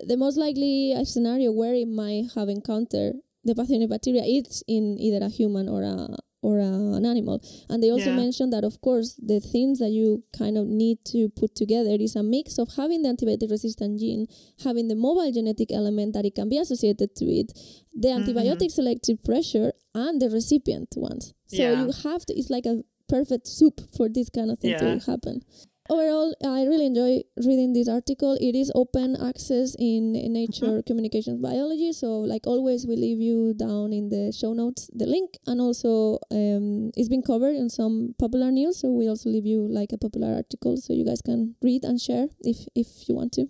[0.00, 3.14] the most likely scenario where it might have encountered
[3.44, 7.42] the pathogenic bacteria is in either a human or a or an animal.
[7.68, 8.16] And they also yeah.
[8.16, 12.14] mentioned that, of course, the things that you kind of need to put together is
[12.16, 14.26] a mix of having the antibiotic resistant gene,
[14.62, 17.52] having the mobile genetic element that it can be associated to it,
[17.94, 18.22] the mm-hmm.
[18.22, 21.34] antibiotic selective pressure, and the recipient ones.
[21.48, 21.84] So yeah.
[21.84, 24.78] you have to, it's like a perfect soup for this kind of thing yeah.
[24.78, 25.42] to happen
[25.88, 30.86] overall i really enjoy reading this article it is open access in, nature mm-hmm.
[30.86, 35.38] communications biology so like always we leave you down in the show notes the link
[35.46, 39.66] and also um, it's been covered in some popular news so we also leave you
[39.68, 43.32] like a popular article so you guys can read and share if if you want
[43.32, 43.46] to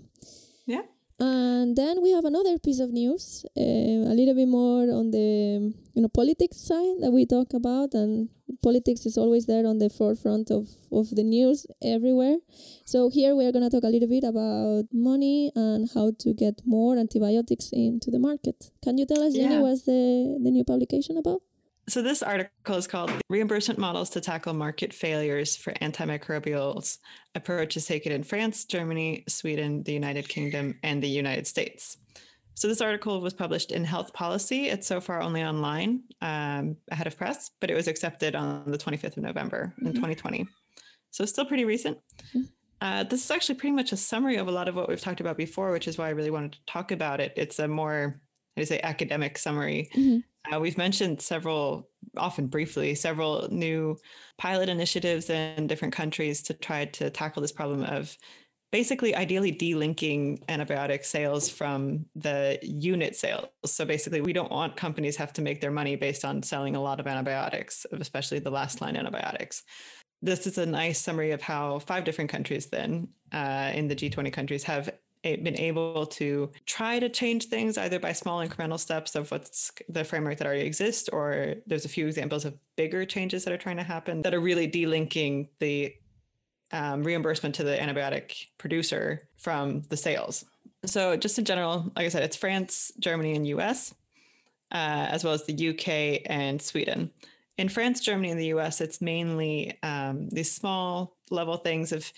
[1.18, 3.60] and then we have another piece of news, uh,
[4.12, 8.28] a little bit more on the you know politics side that we talk about, and
[8.62, 12.36] politics is always there on the forefront of, of the news everywhere.
[12.84, 16.34] So here we are going to talk a little bit about money and how to
[16.34, 18.70] get more antibiotics into the market.
[18.82, 19.48] Can you tell us, yeah.
[19.48, 21.42] Jenny, what's the, the new publication about?
[21.88, 26.98] So this article is called Reimbursement Models to Tackle Market Failures for Antimicrobials.
[27.36, 31.98] Approaches taken in France, Germany, Sweden, the United Kingdom, and the United States.
[32.54, 34.68] So this article was published in Health Policy.
[34.68, 38.78] It's so far only online um, ahead of press, but it was accepted on the
[38.78, 39.86] 25th of November mm-hmm.
[39.86, 40.48] in 2020.
[41.12, 41.98] So still pretty recent.
[42.30, 42.42] Mm-hmm.
[42.80, 45.20] Uh, this is actually pretty much a summary of a lot of what we've talked
[45.20, 47.32] about before, which is why I really wanted to talk about it.
[47.36, 48.20] It's a more,
[48.56, 49.88] you say, academic summary.
[49.94, 50.18] Mm-hmm.
[50.52, 53.96] Uh, we've mentioned several, often briefly, several new
[54.38, 58.16] pilot initiatives in different countries to try to tackle this problem of
[58.72, 63.46] basically ideally delinking antibiotic sales from the unit sales.
[63.64, 66.82] So basically we don't want companies have to make their money based on selling a
[66.82, 69.62] lot of antibiotics, especially the last line antibiotics.
[70.20, 74.32] This is a nice summary of how five different countries then uh, in the G20
[74.32, 74.90] countries have
[75.34, 80.04] been able to try to change things either by small incremental steps of what's the
[80.04, 83.76] framework that already exists, or there's a few examples of bigger changes that are trying
[83.76, 85.94] to happen that are really delinking the
[86.72, 90.44] um, reimbursement to the antibiotic producer from the sales.
[90.84, 93.94] So, just in general, like I said, it's France, Germany, and US,
[94.72, 97.10] uh, as well as the UK and Sweden.
[97.58, 102.12] In France, Germany, and the US, it's mainly um, these small level things of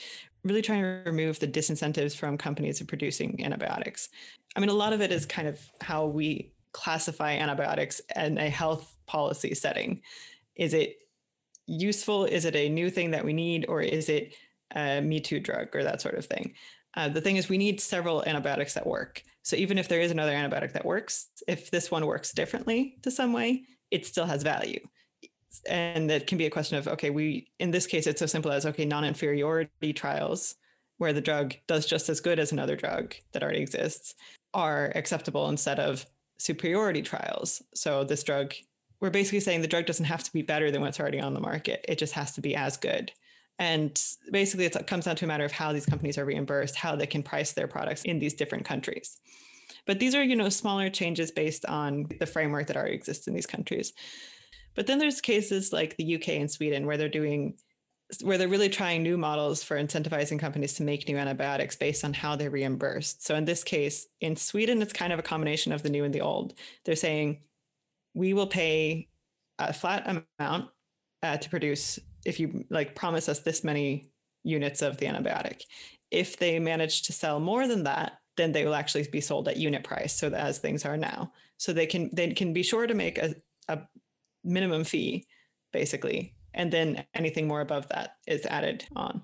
[0.49, 4.09] really trying to remove the disincentives from companies of producing antibiotics.
[4.57, 8.49] I mean, a lot of it is kind of how we classify antibiotics in a
[8.49, 10.03] health policy setting.
[10.57, 10.97] Is it
[11.67, 12.25] useful?
[12.25, 13.67] Is it a new thing that we need?
[13.69, 14.35] Or is it
[14.75, 16.55] a Me Too drug or that sort of thing?
[16.97, 19.23] Uh, the thing is, we need several antibiotics that work.
[19.43, 23.11] So even if there is another antibiotic that works, if this one works differently to
[23.11, 24.81] some way, it still has value
[25.69, 28.51] and it can be a question of okay we in this case it's so simple
[28.51, 30.57] as okay non-inferiority trials
[30.99, 34.15] where the drug does just as good as another drug that already exists
[34.53, 36.05] are acceptable instead of
[36.39, 37.63] superiority trials.
[37.75, 38.55] So this drug
[39.01, 41.41] we're basically saying the drug doesn't have to be better than what's already on the
[41.41, 41.85] market.
[41.89, 43.13] It just has to be as good.
[43.61, 43.97] And
[44.33, 47.07] basically it comes down to a matter of how these companies are reimbursed how they
[47.07, 49.21] can price their products in these different countries.
[49.87, 53.35] But these are you know smaller changes based on the framework that already exists in
[53.35, 53.93] these countries
[54.79, 57.55] but then there's cases like the UK and Sweden where they're doing
[58.23, 62.13] where they're really trying new models for incentivizing companies to make new antibiotics based on
[62.15, 63.27] how they're reimbursed.
[63.27, 66.15] So in this case, in Sweden, it's kind of a combination of the new and
[66.15, 66.55] the old.
[66.85, 67.41] They're saying
[68.15, 69.09] we will pay
[69.59, 70.71] a flat amount
[71.25, 74.13] uh, to produce if you like promise us this many
[74.45, 75.63] units of the antibiotic.
[76.13, 79.57] If they manage to sell more than that, then they will actually be sold at
[79.57, 80.15] unit price.
[80.15, 83.35] So as things are now, so they can they can be sure to make a,
[83.67, 83.81] a
[84.49, 85.27] minimum fee
[85.73, 86.35] basically.
[86.55, 89.23] And then anything more above that is added on.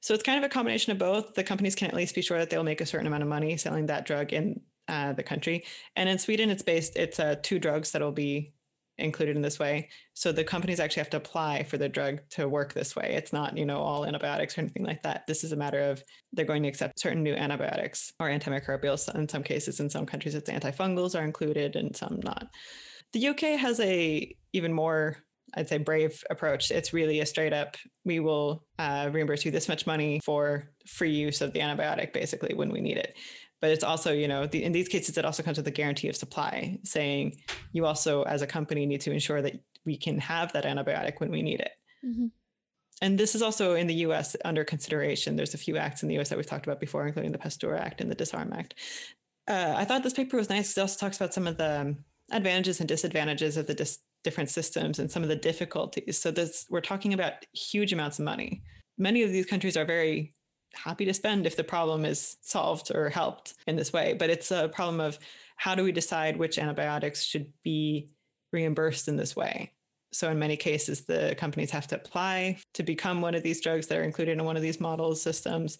[0.00, 1.34] So it's kind of a combination of both.
[1.34, 3.56] The companies can at least be sure that they'll make a certain amount of money
[3.56, 5.64] selling that drug in uh, the country.
[5.94, 8.54] And in Sweden, it's based, it's uh, two drugs that'll be
[8.98, 9.88] included in this way.
[10.14, 13.14] So the companies actually have to apply for the drug to work this way.
[13.14, 15.26] It's not, you know, all antibiotics or anything like that.
[15.26, 16.02] This is a matter of
[16.32, 19.80] they're going to accept certain new antibiotics or antimicrobials in some cases.
[19.80, 22.48] In some countries, it's antifungals are included and some not.
[23.12, 25.18] The UK has a even more
[25.54, 26.70] I'd say brave approach.
[26.70, 31.12] It's really a straight up, we will uh, reimburse you this much money for free
[31.12, 33.14] use of the antibiotic, basically, when we need it
[33.62, 36.08] but it's also you know the, in these cases it also comes with a guarantee
[36.08, 37.40] of supply saying
[37.72, 41.30] you also as a company need to ensure that we can have that antibiotic when
[41.30, 41.72] we need it
[42.04, 42.26] mm-hmm.
[43.00, 46.18] and this is also in the us under consideration there's a few acts in the
[46.18, 48.74] us that we've talked about before including the pasteur act and the disarm act
[49.48, 51.80] uh, i thought this paper was nice because it also talks about some of the
[51.80, 51.96] um,
[52.32, 56.66] advantages and disadvantages of the dis- different systems and some of the difficulties so this
[56.70, 58.62] we're talking about huge amounts of money
[58.98, 60.32] many of these countries are very
[60.74, 64.14] happy to spend if the problem is solved or helped in this way.
[64.14, 65.18] But it's a problem of
[65.56, 68.08] how do we decide which antibiotics should be
[68.52, 69.72] reimbursed in this way?
[70.12, 73.86] So, in many cases, the companies have to apply to become one of these drugs
[73.86, 75.78] that are included in one of these model systems.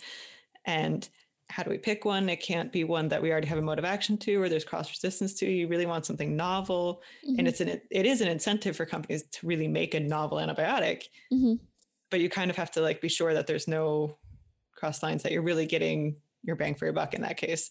[0.65, 1.07] And
[1.53, 2.31] how do we pick one?
[2.31, 4.65] It can't be one that we already have a mode of action to, or there's
[4.65, 5.47] cross resistance to.
[5.47, 7.39] You really want something novel, mm-hmm.
[7.39, 11.05] and it's an it is an incentive for companies to really make a novel antibiotic.
[11.31, 11.55] Mm-hmm.
[12.11, 14.17] But you kind of have to like be sure that there's no
[14.75, 17.71] cross lines that you're really getting your bang for your buck in that case.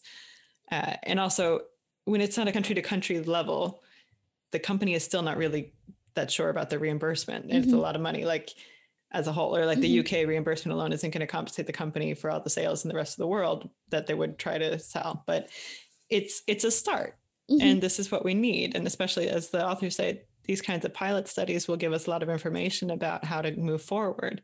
[0.71, 1.61] Uh, and also,
[2.05, 3.81] when it's not a country to country level,
[4.51, 5.73] the company is still not really
[6.13, 7.47] that sure about the reimbursement.
[7.47, 7.57] Mm-hmm.
[7.57, 7.79] It's a mm-hmm.
[7.79, 8.51] lot of money, like
[9.11, 10.05] as a whole, or like mm-hmm.
[10.05, 12.89] the UK reimbursement alone isn't going to compensate the company for all the sales in
[12.89, 15.23] the rest of the world that they would try to sell.
[15.27, 15.49] But
[16.09, 17.17] it's it's a start,
[17.49, 17.65] mm-hmm.
[17.65, 18.75] and this is what we need.
[18.75, 22.09] And especially as the authors say, these kinds of pilot studies will give us a
[22.09, 24.41] lot of information about how to move forward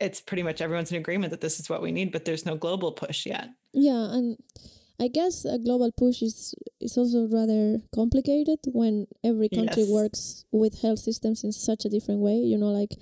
[0.00, 2.56] it's pretty much everyone's in agreement that this is what we need, but there's no
[2.56, 3.48] global push yet.
[3.72, 4.38] Yeah, and
[4.98, 9.90] I guess a global push is is also rather complicated when every country yes.
[9.90, 12.36] works with health systems in such a different way.
[12.36, 12.96] You know, like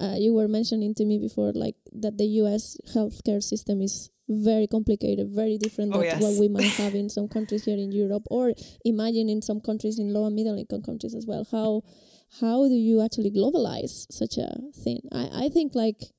[0.00, 2.76] uh, you were mentioning to me before, like that the U.S.
[2.94, 6.22] healthcare system is very complicated, very different oh, than yes.
[6.22, 8.52] what we might have in some countries here in Europe, or
[8.84, 11.46] imagine in some countries in low and middle income countries as well.
[11.50, 11.82] How
[12.40, 15.00] how do you actually globalize such a thing?
[15.12, 16.12] I I think like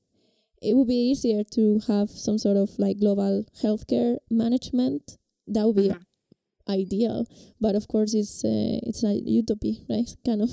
[0.60, 5.16] it would be easier to have some sort of like global healthcare management.
[5.46, 6.00] That would be uh-huh.
[6.70, 7.26] Ideal,
[7.60, 10.08] but of course it's uh, it's a utopia, right?
[10.24, 10.50] Kind of.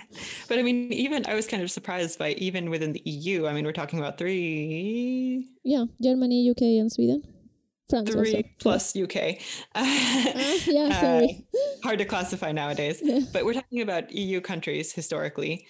[0.48, 3.46] but I mean, even I was kind of surprised by even within the EU.
[3.46, 5.48] I mean, we're talking about three.
[5.64, 7.22] Yeah, Germany, UK, and Sweden.
[7.88, 8.48] France three also.
[8.58, 9.16] plus UK.
[9.74, 9.82] uh,
[10.66, 11.44] yeah, sorry.
[11.52, 13.00] Uh, hard to classify nowadays.
[13.02, 13.20] Yeah.
[13.32, 15.66] But we're talking about EU countries historically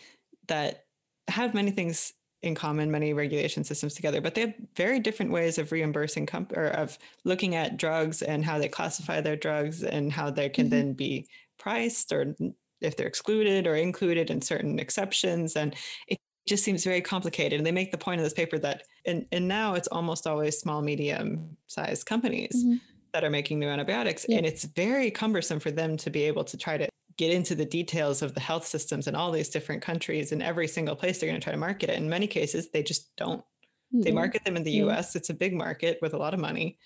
[0.49, 0.85] that
[1.29, 2.13] have many things
[2.43, 6.57] in common many regulation systems together, but they have very different ways of reimbursing comp-
[6.57, 10.67] or of looking at drugs and how they classify their drugs and how they can
[10.67, 10.77] mm-hmm.
[10.77, 11.27] then be
[11.59, 12.35] priced or
[12.81, 15.55] if they're excluded or included in certain exceptions.
[15.55, 15.75] And
[16.09, 16.19] it
[16.49, 17.61] just seems very complicated.
[17.61, 20.59] And they make the point in this paper that, and, and now it's almost always
[20.59, 22.77] small, medium sized companies mm-hmm.
[23.13, 24.25] that are making new antibiotics.
[24.27, 24.39] Yeah.
[24.39, 26.89] And it's very cumbersome for them to be able to try to
[27.21, 30.67] get into the details of the health systems in all these different countries and every
[30.67, 31.99] single place they're going to try to market it.
[31.99, 33.43] In many cases, they just don't.
[33.43, 34.01] Mm-hmm.
[34.01, 34.87] They market them in the yeah.
[34.87, 35.15] US.
[35.15, 36.79] It's a big market with a lot of money,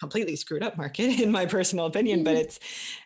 [0.00, 2.58] completely screwed up market in my personal opinion, but it's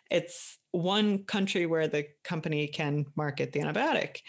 [0.09, 4.21] it's one country where the company can market the antibiotic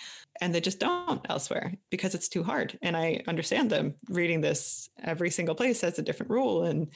[0.42, 2.78] and they just don't elsewhere because it's too hard.
[2.82, 6.90] And I understand them reading this every single place has a different rule and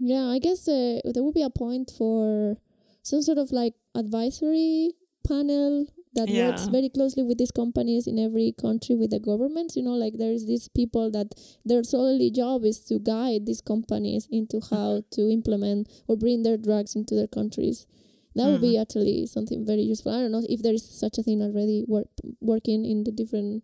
[0.00, 2.56] yeah, I guess uh, there would be a point for
[3.02, 4.92] some sort of like advisory
[5.26, 6.48] panel that yeah.
[6.48, 10.14] works very closely with these companies in every country with the governments you know like
[10.18, 11.34] there's these people that
[11.64, 15.08] their solely job is to guide these companies into how mm-hmm.
[15.10, 17.86] to implement or bring their drugs into their countries
[18.34, 18.52] that mm-hmm.
[18.52, 18.82] would be mm-hmm.
[18.82, 22.08] actually something very useful i don't know if there is such a thing already work,
[22.40, 23.62] working in the different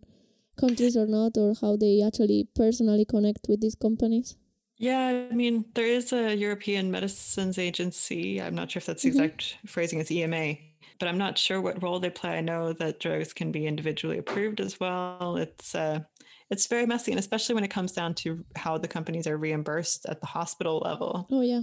[0.57, 4.37] countries or not or how they actually personally connect with these companies
[4.77, 8.41] yeah, I mean, there is a European Medicines Agency.
[8.41, 9.21] I'm not sure if that's the mm-hmm.
[9.21, 10.55] exact phrasing, it's EMA,
[10.99, 12.37] but I'm not sure what role they play.
[12.37, 15.37] I know that drugs can be individually approved as well.
[15.37, 16.01] It's uh,
[16.49, 20.05] it's very messy, and especially when it comes down to how the companies are reimbursed
[20.07, 21.27] at the hospital level.
[21.31, 21.61] Oh yeah.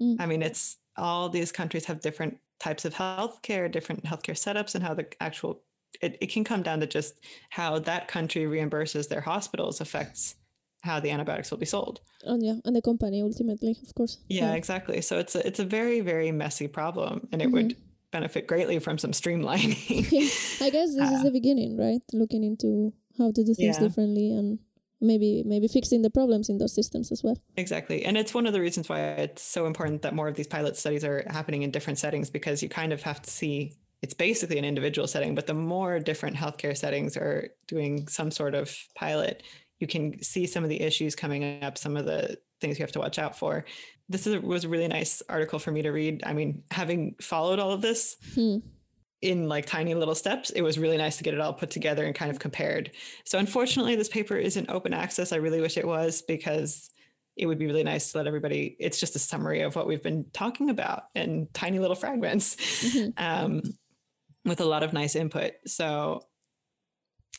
[0.00, 0.16] Mm.
[0.18, 4.82] I mean, it's all these countries have different types of healthcare, different healthcare setups, and
[4.82, 5.62] how the actual
[6.00, 7.20] it, it can come down to just
[7.50, 10.36] how that country reimburses their hospitals affects
[10.84, 12.00] how the antibiotics will be sold.
[12.22, 14.18] And yeah, and the company ultimately, of course.
[14.28, 14.54] Yeah, yeah.
[14.54, 15.00] exactly.
[15.00, 17.54] So it's a it's a very very messy problem, and it mm-hmm.
[17.54, 17.76] would
[18.10, 19.76] benefit greatly from some streamlining.
[20.12, 22.02] yeah, I guess this uh, is the beginning, right?
[22.12, 23.82] Looking into how to do things yeah.
[23.86, 24.58] differently and
[25.00, 27.36] maybe maybe fixing the problems in those systems as well.
[27.56, 28.04] Exactly.
[28.04, 30.76] And it's one of the reasons why it's so important that more of these pilot
[30.76, 33.72] studies are happening in different settings because you kind of have to see
[34.04, 38.54] it's basically an individual setting, but the more different healthcare settings are doing some sort
[38.54, 39.42] of pilot,
[39.80, 42.92] you can see some of the issues coming up, some of the things you have
[42.92, 43.64] to watch out for.
[44.08, 46.22] This is, was a really nice article for me to read.
[46.24, 48.58] I mean, having followed all of this, hmm
[49.24, 52.04] in like tiny little steps, it was really nice to get it all put together
[52.04, 52.90] and kind of compared.
[53.24, 55.32] So unfortunately, this paper isn't open access.
[55.32, 56.90] I really wish it was because
[57.34, 58.76] it would be really nice to let everybody.
[58.78, 63.10] It's just a summary of what we've been talking about in tiny little fragments, mm-hmm.
[63.16, 63.62] um,
[64.44, 65.52] with a lot of nice input.
[65.66, 66.26] So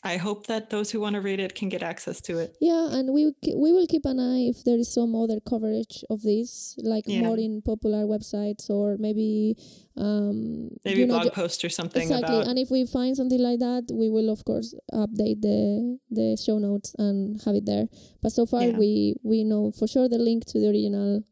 [0.06, 2.56] I hope that those who want to read it can get access to it.
[2.60, 3.34] Yeah, and we
[3.64, 7.22] we will keep an eye if there is some other coverage of this, like yeah.
[7.22, 9.56] more in popular websites or maybe
[9.96, 12.02] um, maybe a blog post or something.
[12.02, 12.46] Exactly, about...
[12.48, 16.58] and if we find something like that, we will of course update the the show
[16.58, 17.86] notes and have it there.
[18.22, 18.78] But so far, yeah.
[18.78, 21.24] we we know for sure the link to the original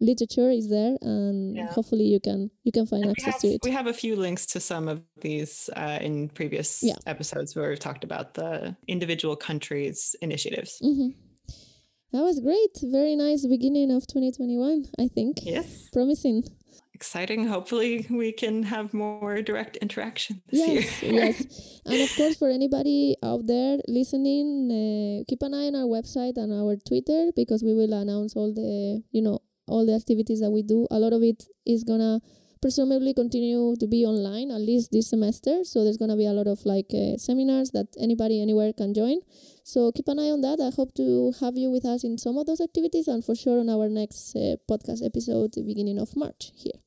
[0.00, 1.66] literature is there and yeah.
[1.68, 4.16] hopefully you can you can find and access have, to it we have a few
[4.16, 6.94] links to some of these uh, in previous yeah.
[7.06, 11.08] episodes where we've talked about the individual countries initiatives mm-hmm.
[12.12, 16.42] that was great very nice beginning of 2021 i think yes promising
[16.94, 21.12] exciting hopefully we can have more direct interaction yes year.
[21.24, 25.86] yes and of course for anybody out there listening uh, keep an eye on our
[25.86, 29.40] website and our twitter because we will announce all the you know
[29.70, 30.86] all the activities that we do.
[30.90, 32.20] A lot of it is gonna
[32.60, 35.64] presumably continue to be online at least this semester.
[35.64, 39.20] So there's gonna be a lot of like uh, seminars that anybody anywhere can join.
[39.64, 40.60] So keep an eye on that.
[40.60, 43.60] I hope to have you with us in some of those activities and for sure
[43.60, 46.80] on our next uh, podcast episode, beginning of March here.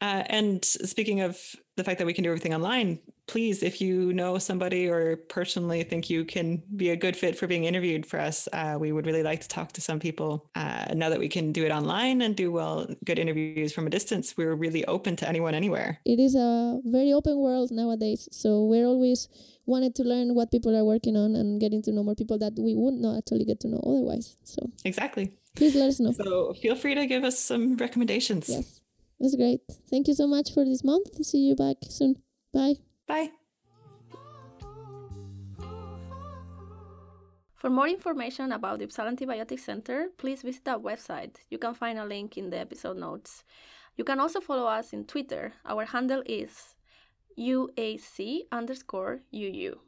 [0.00, 1.38] Uh, and speaking of
[1.76, 5.82] the fact that we can do everything online, please, if you know somebody or personally
[5.82, 9.06] think you can be a good fit for being interviewed for us, uh, we would
[9.06, 10.46] really like to talk to some people.
[10.54, 13.90] Uh, now that we can do it online and do well, good interviews from a
[13.90, 16.00] distance, we're really open to anyone anywhere.
[16.04, 18.28] It is a very open world nowadays.
[18.30, 19.28] So we're always
[19.66, 22.52] wanted to learn what people are working on and getting to know more people that
[22.58, 24.36] we would not actually get to know otherwise.
[24.44, 25.32] So exactly.
[25.56, 26.12] Please let us know.
[26.12, 28.48] So feel free to give us some recommendations.
[28.48, 28.80] Yes.
[29.24, 29.62] That's great.
[29.88, 31.24] Thank you so much for this month.
[31.24, 32.16] See you back soon.
[32.52, 32.74] Bye.
[33.06, 33.30] Bye.
[37.54, 41.36] For more information about the Uppsala Antibiotic Center, please visit our website.
[41.48, 43.44] You can find a link in the episode notes.
[43.96, 45.54] You can also follow us in Twitter.
[45.64, 46.76] Our handle is
[47.38, 49.78] UAC underscore UU.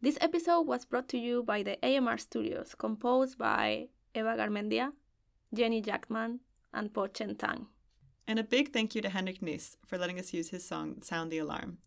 [0.00, 4.92] This episode was brought to you by the AMR Studios, composed by Eva Garmendia,
[5.52, 6.40] Jenny Jackman,
[6.72, 7.66] and Po Chen Tang.
[8.28, 11.30] And a big thank you to Henrik Niss for letting us use his song Sound
[11.30, 11.78] the Alarm.